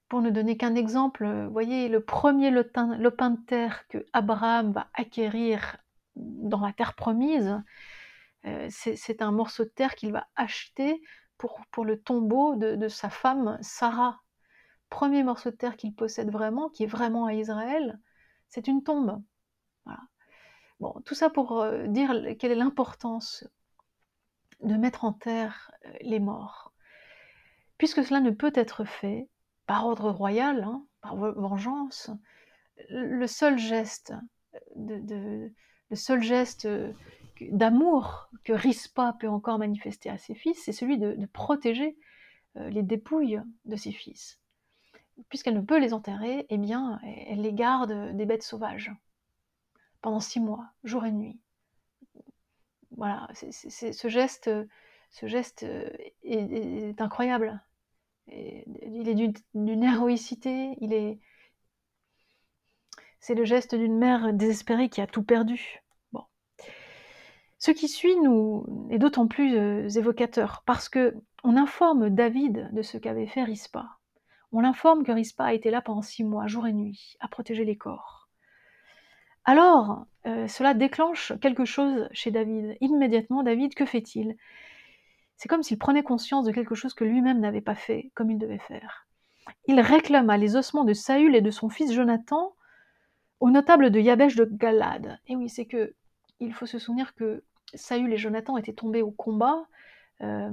Pour 0.08 0.20
ne 0.20 0.30
donner 0.30 0.56
qu'un 0.56 0.74
exemple, 0.74 1.26
vous 1.26 1.52
voyez, 1.52 1.88
le 1.88 2.04
premier 2.04 2.50
lopin, 2.50 2.98
de 2.98 3.44
terre 3.46 3.86
que 3.88 4.04
Abraham 4.12 4.72
va 4.72 4.90
acquérir 4.94 5.78
dans 6.16 6.60
la 6.60 6.72
terre 6.72 6.94
promise, 6.94 7.62
euh, 8.44 8.66
c'est 8.70 9.22
un 9.22 9.32
morceau 9.32 9.64
de 9.64 9.70
terre 9.70 9.94
qu'il 9.94 10.12
va 10.12 10.26
acheter 10.36 11.00
pour, 11.38 11.84
le 11.84 12.00
tombeau 12.00 12.56
de, 12.56 12.88
sa 12.88 13.10
femme 13.10 13.58
Sarah. 13.62 14.20
Premier 14.90 15.22
morceau 15.24 15.50
de 15.50 15.56
terre 15.56 15.76
qu'il 15.76 15.94
possède 15.94 16.30
vraiment, 16.30 16.68
qui 16.68 16.84
est 16.84 16.86
vraiment 16.86 17.26
à 17.26 17.34
Israël, 17.34 17.98
c'est 18.48 18.68
une 18.68 18.82
tombe. 18.82 19.22
Voilà. 19.86 20.00
Bon, 20.78 21.00
tout 21.04 21.14
ça 21.14 21.30
pour 21.30 21.60
euh, 21.60 21.86
dire 21.86 22.12
quelle 22.38 22.52
est 22.52 22.56
l'importance 22.56 23.48
de 24.60 24.74
mettre 24.74 25.04
en 25.04 25.12
terre 25.12 25.70
euh, 25.86 25.92
les 26.02 26.20
morts. 26.20 26.71
Puisque 27.82 28.04
cela 28.04 28.20
ne 28.20 28.30
peut 28.30 28.52
être 28.54 28.84
fait, 28.84 29.28
par 29.66 29.84
ordre 29.84 30.08
royal, 30.12 30.62
hein, 30.62 30.86
par 31.00 31.16
vengeance, 31.16 32.12
le 32.90 33.26
seul 33.26 33.58
geste 33.58 34.14
d'amour 37.40 38.30
que 38.44 38.52
Rispa 38.52 39.16
peut 39.18 39.26
encore 39.26 39.58
manifester 39.58 40.10
à 40.10 40.16
ses 40.16 40.36
fils, 40.36 40.62
c'est 40.62 40.70
celui 40.70 40.96
de, 40.96 41.26
protéger 41.32 41.96
euh, 42.56 42.70
les 42.70 42.84
dépouilles 42.84 43.42
de 43.64 43.74
ses 43.74 43.90
fils. 43.90 44.38
Puisqu'elle 45.28 45.56
ne 45.56 45.60
peut 45.60 45.80
les 45.80 45.92
enterrer, 45.92 46.46
eh 46.50 46.58
bien, 46.58 47.00
elle 47.26 47.42
les 47.42 47.52
garde 47.52 48.16
des 48.16 48.26
bêtes 48.26 48.44
sauvages 48.44 48.92
pendant 50.02 50.20
six 50.20 50.38
mois, 50.38 50.68
jour 50.84 51.04
et 51.04 51.10
nuit. 51.10 51.40
Voilà, 52.92 53.28
ce 53.34 54.06
geste, 54.06 54.48
ce 55.10 55.26
geste 55.26 55.66
est 56.22 57.00
incroyable 57.00 57.60
il 58.28 59.08
est 59.08 59.14
d'une 59.54 59.82
héroïcité, 59.82 60.76
il 60.80 60.92
est. 60.92 61.18
C'est 63.20 63.34
le 63.34 63.44
geste 63.44 63.74
d'une 63.74 63.98
mère 63.98 64.32
désespérée 64.32 64.88
qui 64.88 65.00
a 65.00 65.06
tout 65.06 65.22
perdu. 65.22 65.82
Bon. 66.12 66.24
Ce 67.58 67.70
qui 67.70 67.88
suit 67.88 68.16
nous 68.16 68.88
est 68.90 68.98
d'autant 68.98 69.28
plus 69.28 69.56
euh, 69.56 69.88
évocateur 69.88 70.62
parce 70.66 70.88
que 70.88 71.14
on 71.44 71.56
informe 71.56 72.10
David 72.10 72.70
de 72.72 72.82
ce 72.82 72.98
qu'avait 72.98 73.26
fait 73.26 73.44
Rispa. 73.44 73.98
On 74.52 74.60
l'informe 74.60 75.04
que 75.04 75.12
Rispa 75.12 75.44
a 75.44 75.52
été 75.54 75.70
là 75.70 75.80
pendant 75.80 76.02
six 76.02 76.24
mois, 76.24 76.46
jour 76.46 76.66
et 76.66 76.72
nuit, 76.72 77.16
à 77.20 77.28
protéger 77.28 77.64
les 77.64 77.76
corps. 77.76 78.28
Alors, 79.44 80.06
euh, 80.26 80.46
cela 80.46 80.74
déclenche 80.74 81.32
quelque 81.40 81.64
chose 81.64 82.08
chez 82.12 82.30
David. 82.30 82.76
Immédiatement, 82.80 83.42
David, 83.42 83.74
que 83.74 83.86
fait-il? 83.86 84.36
C'est 85.42 85.48
comme 85.48 85.64
s'il 85.64 85.76
prenait 85.76 86.04
conscience 86.04 86.44
de 86.44 86.52
quelque 86.52 86.76
chose 86.76 86.94
que 86.94 87.02
lui-même 87.02 87.40
n'avait 87.40 87.60
pas 87.60 87.74
fait 87.74 88.12
comme 88.14 88.30
il 88.30 88.38
devait 88.38 88.60
faire. 88.60 89.08
Il 89.66 89.80
réclama 89.80 90.36
les 90.36 90.54
ossements 90.54 90.84
de 90.84 90.92
Saül 90.92 91.34
et 91.34 91.40
de 91.40 91.50
son 91.50 91.68
fils 91.68 91.92
Jonathan 91.92 92.54
aux 93.40 93.50
notables 93.50 93.90
de 93.90 93.98
Yabesh 93.98 94.36
de 94.36 94.44
Galad. 94.44 95.18
Et 95.26 95.34
oui, 95.34 95.48
c'est 95.48 95.64
que 95.64 95.96
il 96.38 96.54
faut 96.54 96.66
se 96.66 96.78
souvenir 96.78 97.16
que 97.16 97.42
Saül 97.74 98.12
et 98.12 98.18
Jonathan 98.18 98.56
étaient 98.56 98.72
tombés 98.72 99.02
au 99.02 99.10
combat, 99.10 99.66
euh, 100.20 100.48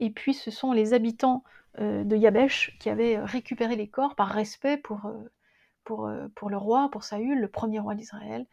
et 0.00 0.10
puis 0.10 0.34
ce 0.34 0.50
sont 0.50 0.72
les 0.72 0.92
habitants 0.92 1.44
euh, 1.78 2.02
de 2.02 2.16
Yabesh 2.16 2.76
qui 2.80 2.90
avaient 2.90 3.20
récupéré 3.20 3.76
les 3.76 3.86
corps 3.86 4.16
par 4.16 4.30
respect 4.30 4.76
pour, 4.76 5.06
euh, 5.06 6.28
le 6.48 6.56
roi, 6.56 6.88
pour 6.90 7.04
Saül, 7.04 7.38
le 7.38 7.48
premier 7.48 7.78
roi 7.78 7.94
d'Israël, 7.94 8.44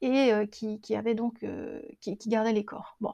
et 0.00 0.32
qui, 0.50 0.80
qui 0.80 0.96
les 0.96 2.64
corps. 2.64 2.96
Bon. 3.02 3.12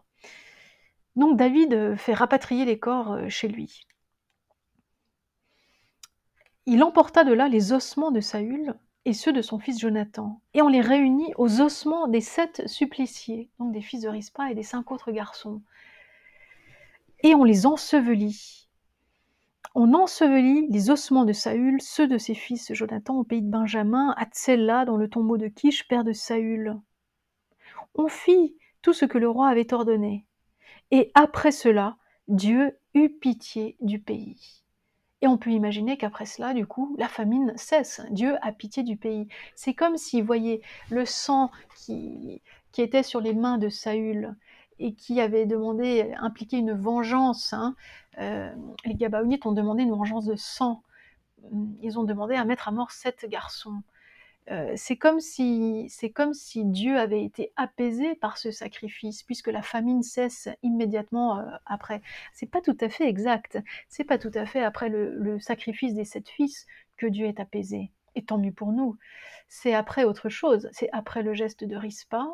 Donc 1.16 1.37
David 1.37 1.72
euh, 1.74 1.96
fait 1.96 2.14
rapatrier 2.14 2.64
les 2.64 2.79
corps 2.79 3.12
euh, 3.12 3.29
chez 3.29 3.48
lui. 3.48 3.87
Il 6.66 6.83
emporta 6.83 7.24
de 7.24 7.33
là 7.33 7.48
les 7.48 7.72
ossements 7.72 8.11
de 8.11 8.20
Saül 8.20 8.74
et 9.05 9.12
ceux 9.12 9.33
de 9.33 9.42
son 9.42 9.59
fils 9.59 9.79
Jonathan, 9.79 10.40
et 10.55 10.62
on 10.62 10.68
les 10.68 10.81
réunit 10.81 11.35
aux 11.37 11.61
ossements 11.61 12.09
des 12.09 12.22
sept 12.22 12.66
suppliciés, 12.66 13.50
donc 13.59 13.72
des 13.72 13.83
fils 13.83 14.00
de 14.00 14.09
Rispa 14.09 14.50
et 14.50 14.55
des 14.55 14.62
cinq 14.62 14.90
autres 14.90 15.12
garçons. 15.12 15.61
Et 17.22 17.35
on 17.35 17.44
les 17.44 17.66
ensevelit. 17.66 18.68
On 19.74 19.92
ensevelit 19.92 20.68
les 20.70 20.90
ossements 20.90 21.24
de 21.24 21.33
Saül, 21.33 21.83
ceux 21.83 22.07
de 22.09 22.16
ses 22.16 22.35
fils 22.35 22.72
Jonathan 22.72 23.16
au 23.18 23.24
pays 23.24 23.42
de 23.42 23.50
Benjamin, 23.50 24.14
à 24.16 24.24
Tsella, 24.24 24.85
dans 24.85 24.96
le 24.96 25.11
tombeau 25.11 25.37
de 25.37 25.48
Kish, 25.48 25.87
père 25.87 26.05
de 26.05 26.12
Saül. 26.12 26.74
On 27.94 28.09
fit 28.09 28.57
tout 28.83 28.92
ce 28.92 29.05
que 29.05 29.18
le 29.18 29.29
roi 29.29 29.48
avait 29.48 29.74
ordonné. 29.74 30.24
Et 30.94 31.11
après 31.14 31.50
cela, 31.50 31.96
Dieu 32.28 32.78
eut 32.94 33.09
pitié 33.09 33.76
du 33.80 33.98
pays. 33.98 34.62
Et 35.22 35.26
on 35.26 35.37
peut 35.37 35.50
imaginer 35.50 35.96
qu'après 35.96 36.24
cela, 36.24 36.54
du 36.54 36.68
coup, 36.68 36.94
la 37.00 37.09
famine 37.09 37.52
cesse. 37.57 38.00
Dieu 38.11 38.37
a 38.42 38.52
pitié 38.52 38.85
du 38.85 38.96
pays. 38.96 39.26
C'est 39.57 39.74
comme 39.74 39.96
si, 39.96 40.20
vous 40.20 40.26
voyez, 40.28 40.62
le 40.90 41.04
sang 41.04 41.50
qui, 41.74 42.42
qui 42.70 42.80
était 42.80 43.02
sur 43.02 43.20
les 43.20 43.35
mains 43.35 43.59
de 43.59 43.68
Saül 43.68 44.37
et 44.78 44.94
qui 44.94 45.20
avait 45.20 45.46
demandé, 45.46 46.14
impliqué 46.20 46.59
une 46.59 46.74
vengeance. 46.74 47.52
Hein, 47.52 47.74
euh, 48.18 48.54
les 48.85 48.94
Gabaonites 48.94 49.46
ont 49.46 49.52
demandé 49.52 49.83
une 49.83 49.96
vengeance 49.96 50.26
de 50.26 50.37
sang. 50.37 50.85
Ils 51.83 51.98
ont 51.98 52.04
demandé 52.04 52.37
à 52.37 52.44
mettre 52.44 52.68
à 52.68 52.70
mort 52.70 52.92
sept 52.92 53.26
garçons. 53.28 53.83
C'est 54.76 54.96
comme 54.96 55.20
si 55.20 55.90
comme 56.14 56.35
si 56.35 56.64
Dieu 56.64 56.98
avait 56.98 57.24
été 57.24 57.52
apaisé 57.57 58.14
par 58.14 58.38
ce 58.38 58.50
sacrifice, 58.50 59.22
puisque 59.22 59.48
la 59.48 59.62
famine 59.62 60.02
cesse 60.02 60.48
immédiatement 60.62 61.38
euh, 61.38 61.50
après. 61.66 62.02
C'est 62.33 62.50
pas 62.50 62.61
tout 62.61 62.76
à 62.80 62.88
fait 62.88 63.09
exact. 63.09 63.59
C'est 63.88 64.04
pas 64.04 64.18
tout 64.18 64.30
à 64.35 64.46
fait 64.46 64.62
après 64.62 64.88
le, 64.88 65.38
sacrifice 65.40 65.94
des 65.94 66.04
sept 66.04 66.28
fils 66.28 66.66
que 66.96 67.07
Dieu 67.07 67.26
est 67.26 67.40
apaisé. 67.40 67.90
Et 68.14 68.24
tant 68.24 68.38
mieux 68.38 68.52
pour 68.52 68.72
nous. 68.72 68.96
C'est 69.48 69.74
après 69.74 70.04
autre 70.04 70.28
chose. 70.28 70.68
C'est 70.72 70.90
après 70.92 71.22
le 71.22 71.35
geste 71.35 71.64
de 71.64 71.76
Rispa 71.76 72.26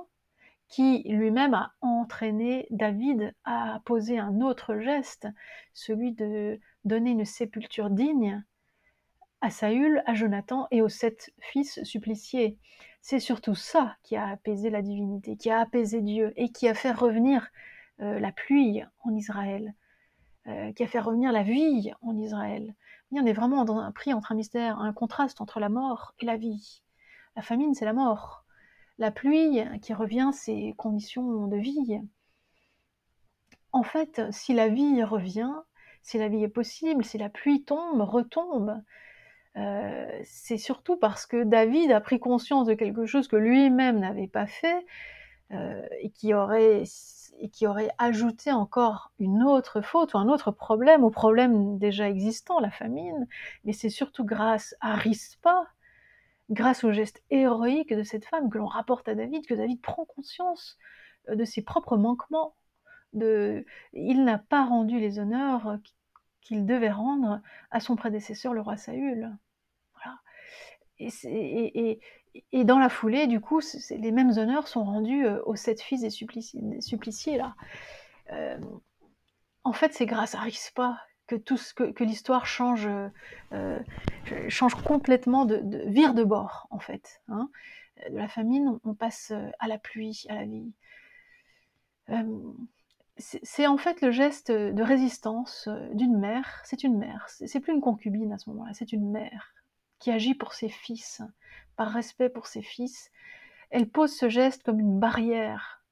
qui 0.69 1.03
lui-même 1.09 1.55
a 1.55 1.73
entraîné 1.81 2.67
David 2.71 3.35
à 3.45 3.81
poser 3.85 4.19
un 4.19 4.41
autre 4.41 4.79
geste, 4.79 5.27
celui 5.75 6.13
de 6.13 6.61
donner 6.85 7.11
une 7.11 7.25
sépulture 7.25 7.91
digne 7.91 8.45
à 9.41 9.51
Saül, 9.51 10.03
à 10.07 10.15
Jonathan 10.15 10.67
et 10.71 10.83
aux 10.83 10.89
sept 10.89 11.33
fils 11.41 11.83
suppliciés. 11.85 12.59
C'est 13.01 13.21
surtout 13.21 13.55
ça 13.55 13.97
qui 14.03 14.17
a 14.17 14.29
apaisé 14.29 14.71
la 14.71 14.83
divinité, 14.83 15.37
qui 15.37 15.51
a 15.51 15.61
apaisé 15.61 16.03
Dieu 16.03 16.33
et 16.37 16.51
qui 16.51 16.69
a 16.69 16.75
fait 16.75 16.93
revenir 16.93 17.49
euh, 18.01 18.19
la 18.19 18.33
pluie 18.33 18.83
en 19.05 19.15
Israël, 19.15 19.75
euh, 20.47 20.73
qui 20.73 20.83
a 20.83 20.87
fait 20.87 21.01
revenir 21.01 21.33
la 21.33 21.43
vie 21.43 21.91
en 22.03 22.17
Israël. 22.19 22.75
on 23.13 23.25
est 23.25 23.33
vraiment 23.33 23.65
dans 23.65 23.79
un 23.79 23.93
prix 23.93 24.13
entre 24.13 24.33
un 24.33 24.35
mystère, 24.35 24.79
un 24.79 24.93
contraste 24.93 25.41
entre 25.41 25.61
la 25.61 25.69
mort 25.69 26.15
et 26.21 26.27
la 26.27 26.37
vie. 26.37 26.83
La 27.37 27.43
famine, 27.43 27.75
c'est 27.75 27.85
la 27.87 27.95
mort. 27.95 28.45
La 28.99 29.11
pluie 29.11 29.63
qui 29.81 29.95
revient, 29.95 30.31
c'est 30.33 30.75
conditions 30.77 31.47
de 31.47 31.57
vie. 31.57 32.01
En 33.73 33.83
fait, 33.83 34.21
si 34.31 34.53
la 34.53 34.69
vie 34.69 35.03
revient, 35.03 35.53
si 36.03 36.19
la 36.19 36.29
vie 36.29 36.43
est 36.43 36.49
possible, 36.49 37.05
si 37.05 37.17
la 37.17 37.31
pluie 37.31 37.65
tombe, 37.65 38.01
retombe, 38.03 38.83
euh, 39.57 40.21
c'est 40.25 40.59
surtout 40.59 40.97
parce 40.97 41.27
que 41.27 41.43
David 41.43 41.91
a 41.91 42.01
pris 42.01 42.21
conscience 42.21 42.67
de 42.67 42.75
quelque 42.75 43.07
chose 43.07 43.27
que 43.29 43.37
lui-même 43.37 43.99
n'avait 43.99 44.29
pas 44.29 44.47
fait 44.47 44.87
euh, 45.53 45.83
et, 46.01 46.11
qui 46.11 46.35
aurait, 46.35 46.85
qui 47.53 47.67
aurait 47.67 47.91
ajouté 47.99 48.53
encore 48.53 49.13
une 49.19 49.43
autre 49.43 49.81
faute 49.81 50.15
ou 50.15 50.19
un 50.19 50.29
autre 50.29 50.53
problème 50.53 51.03
au 51.03 51.11
problème 51.11 51.79
déjà 51.79 52.09
existant, 52.09 52.61
la 52.61 52.71
famine. 52.71 53.27
Mais 53.65 53.73
c'est 53.73 53.91
surtout 53.91 54.25
grâce 54.25 54.77
à 54.81 54.95
Rispa, 54.95 55.67
grâce 56.51 56.85
au 56.85 56.93
geste 56.93 57.23
héroïque 57.31 57.93
de 57.93 58.05
cette 58.05 58.27
femme 58.27 58.51
que 58.51 58.59
l'on 58.59 58.67
rapporte 58.67 59.09
à 59.09 59.17
David, 59.17 59.47
que 59.47 59.55
David 59.55 59.81
prend 59.81 60.05
conscience 60.05 60.79
euh, 61.29 61.35
de 61.35 61.45
ses 61.45 61.63
propres 61.63 61.97
manquements. 61.97 62.55
De... 63.13 63.65
Il 63.93 64.25
n'a 64.25 64.39
pas 64.39 64.65
rendu 64.65 65.01
les 65.01 65.19
honneurs 65.19 65.81
qu'il 66.41 66.67
devait 66.67 66.91
rendre 66.91 67.41
à 67.71 67.81
son 67.81 67.97
prédécesseur, 67.97 68.53
le 68.55 68.61
roi 68.61 68.77
Saül. 68.77 69.31
Et, 72.53 72.65
dans 72.65 72.79
la 72.79 72.89
foulée, 72.89 73.27
du 73.27 73.41
coup, 73.41 73.61
les 73.91 74.13
mêmes 74.13 74.31
honneurs 74.37 74.69
sont 74.69 74.85
rendus 74.85 75.27
euh, 75.27 75.43
aux 75.47 75.57
sept 75.57 75.81
fils 75.81 76.03
des 76.03 76.11
suppliciés. 76.11 77.37
là. 77.37 77.55
Euh, 78.33 78.59
en 79.65 79.73
fait, 79.73 79.93
c'est 79.95 80.07
grâce 80.07 80.35
à 80.35 80.41
Rispa 80.41 81.01
que, 81.27 81.37
que, 81.37 82.05
l'histoire 82.05 82.47
change, 82.47 82.89
euh, 83.53 83.79
complètement 84.85 85.45
de, 85.45 85.61
vire 85.87 86.15
de 86.15 86.25
bord, 86.25 86.67
en 86.71 86.79
fait. 86.79 87.21
Hein. 87.29 87.51
De 88.11 88.17
la 88.17 88.29
famine, 88.29 88.79
on 88.85 88.95
passe 88.95 89.33
à 89.59 89.69
la 89.69 89.79
pluie, 89.79 90.25
à 90.29 90.35
la 90.37 90.45
vie 90.45 90.73
c'est 93.21 93.67
en 93.67 93.77
fait 93.77 94.01
le 94.01 94.11
geste 94.11 94.51
de 94.51 94.83
résistance 94.83 95.69
euh, 95.69 95.89
d'une 95.95 96.19
mère. 96.19 96.61
C'est 96.65 96.85
une 96.85 96.99
mère, 96.99 97.27
c'est 97.29 97.61
plus 97.61 97.73
une 97.73 97.81
concubine 97.81 98.33
à 98.33 98.39
ce 98.39 98.51
moment-là, 98.51 98.73
c'est 98.75 98.93
une 98.93 99.11
mère 99.11 99.55
qui 99.99 100.11
agit 100.11 100.35
pour 100.35 100.55
ses 100.55 100.69
fils, 100.69 101.23
par 101.77 101.89
respect 101.89 102.31
pour 102.31 102.47
ses 102.47 102.63
fils. 102.63 103.11
Elle 103.71 103.89
pose 103.89 104.15
ce 104.15 104.29
geste 104.29 104.63
comme 104.63 104.81
une 104.81 104.99
barrière, 104.99 105.85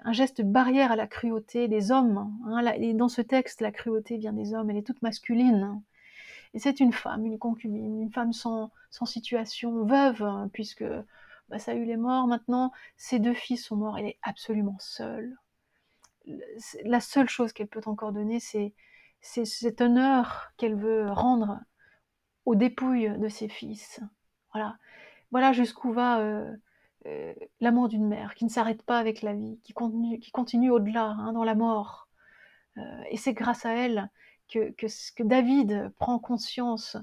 un 0.00 0.12
geste 0.12 0.42
barrière 0.42 0.92
à 0.92 0.96
la 0.96 1.06
cruauté 1.06 1.68
des 1.68 1.90
hommes. 1.90 2.38
Hein. 2.46 2.64
et 2.76 2.94
dans 2.94 3.08
ce 3.08 3.20
texte, 3.20 3.60
la 3.60 3.72
cruauté 3.72 4.16
vient 4.16 4.32
des 4.32 4.54
hommes, 4.54 4.70
elle 4.70 4.76
est 4.76 4.86
toute 4.86 5.02
masculine. 5.02 5.82
Et 6.54 6.58
c'est 6.58 6.80
une 6.80 6.92
femme, 6.92 7.26
une 7.26 7.38
concubine, 7.38 8.02
une 8.02 8.12
femme 8.12 8.32
sans, 8.32 8.70
situation, 9.04 9.84
veuve, 9.84 10.22
hein, 10.22 10.48
puisque 10.52 10.84
bah, 11.48 11.58
ça 11.58 11.72
a 11.72 11.74
maintenant, 11.74 12.72
ses 12.96 13.18
deux 13.18 13.34
fils 13.34 13.66
sont 13.66 13.76
morts, 13.76 13.98
elle 13.98 14.06
est 14.06 14.18
absolument 14.22 14.76
seule 14.78 15.36
la 16.84 17.00
seule 17.00 17.28
chose 17.28 17.52
qu'elle 17.52 17.68
peut 17.68 17.80
encore 17.86 18.12
donner, 18.12 18.40
c'est 18.40 18.74
cet 19.20 19.80
honneur 19.80 20.52
qu'elle 20.56 20.76
veut 20.76 21.10
rendre 21.10 21.60
aux 22.44 22.54
dépouilles 22.54 23.18
de 23.18 23.28
ses 23.28 23.48
fils. 23.48 24.00
Voilà, 24.52 24.78
voilà 25.30 25.52
jusqu'où 25.52 25.92
va 25.92 26.20
euh, 26.20 26.56
euh, 27.06 27.34
l'amour 27.60 27.88
d'une 27.88 28.06
mère, 28.06 28.34
qui 28.34 28.44
ne 28.44 28.50
s'arrête 28.50 28.82
pas 28.82 28.98
avec 28.98 29.22
la 29.22 29.34
vie, 29.34 29.60
qui 29.62 29.72
continue, 29.72 30.70
au-delà, 30.70 31.04
hein, 31.04 31.32
dans 31.32 31.44
la 31.44 31.54
mort. 31.54 32.08
Euh, 32.78 33.02
et 33.10 33.16
c'est 33.16 33.34
grâce 33.34 33.66
à 33.66 33.74
elle 33.74 34.10
que, 34.48 34.72
David 35.22 35.92
prend 35.98 36.18
conscience 36.18 36.96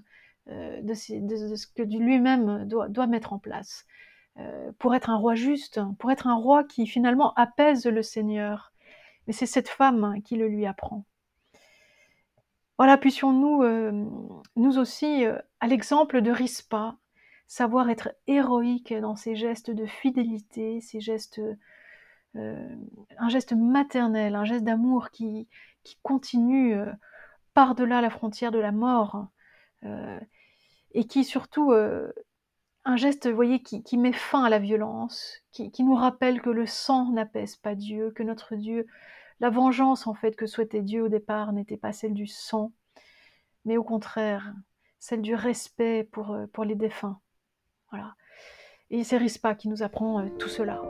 de, 0.47 0.93
ce 0.93 1.67
que 1.67 1.83
lui-même 1.83 2.67
doit, 2.67 3.07
mettre 3.07 3.33
en 3.33 3.39
place. 3.39 3.85
pour 4.79 4.95
être 4.95 5.09
un 5.09 5.17
roi 5.17 5.35
juste, 5.35 5.79
pour 5.99 6.11
être 6.11 6.27
un 6.27 6.35
roi 6.35 6.63
qui 6.63 6.87
finalement 6.87 7.33
apaise 7.35 7.85
le 7.85 8.01
Seigneur, 8.01 8.73
mais 9.27 9.33
c'est 9.33 9.45
cette 9.45 9.69
femme 9.69 10.21
qui 10.23 10.35
le 10.35 10.47
lui 10.47 10.65
apprend. 10.65 11.05
Voilà, 12.77 12.97
puissions-nous, 12.97 13.63
euh, 13.63 14.05
nous 14.57 14.77
aussi, 14.77 15.25
euh, 15.25 15.37
à 15.61 15.67
l'exemple 15.67 16.21
de 16.21 16.31
Rispa, 16.31 16.97
savoir 17.47 17.89
être 17.89 18.13
héroïque 18.27 18.93
dans 18.93 19.15
ses 19.15 19.35
gestes 19.35 19.71
de 19.71 19.85
fidélité, 19.85 20.81
ces 20.81 20.99
gestes, 20.99 21.39
euh, 22.35 22.75
un 23.17 23.29
geste 23.29 23.53
maternel, 23.53 24.35
un 24.35 24.43
geste 24.43 24.65
d'amour 24.65 25.09
qui, 25.11 25.47
qui 25.83 25.97
continue 26.03 26.75
par-delà 27.53 28.01
la 28.01 28.09
frontière 28.09 28.51
de 28.51 28.59
la 28.59 28.71
mort, 28.71 29.27
et 30.93 31.05
qui 31.05 31.23
surtout 31.23 31.71
un 32.85 32.97
geste, 32.97 33.27
vous 33.27 33.35
voyez, 33.35 33.61
qui, 33.61 33.97
met 33.97 34.13
fin 34.13 34.43
à 34.43 34.49
la 34.49 34.59
violence, 34.59 35.41
qui, 35.51 35.71
nous 35.83 35.95
rappelle 35.95 36.41
que 36.41 36.51
le 36.51 36.67
sang 36.67 37.11
n'apaise 37.11 37.55
pas 37.55 37.73
Dieu, 37.73 38.11
que 38.11 38.21
notre 38.21 38.55
Dieu, 38.55 38.85
la 39.39 39.49
vengeance 39.49 40.07
en 40.07 40.13
fait 40.13 40.35
que 40.35 40.45
souhaitait 40.45 40.83
Dieu 40.83 41.03
au 41.03 41.09
départ 41.09 41.51
n'était 41.51 41.77
pas 41.77 41.91
celle 41.91 42.13
du 42.13 42.27
sang, 42.27 42.71
mais 43.65 43.77
au 43.77 43.83
contraire, 43.83 44.53
celle 44.99 45.23
du 45.23 45.33
respect 45.33 46.07
pour, 46.11 46.31
euh, 46.31 46.45
pour 46.53 46.63
les 46.63 46.75
défunts. 46.75 47.19
Voilà. 47.89 48.15
Et 48.91 49.03
c'est 49.03 49.17
Rispa 49.17 49.55
qui 49.55 49.67
nous 49.67 49.81
apprend 49.81 50.19
euh, 50.19 50.29
tout 50.37 50.49
cela. 50.49 50.81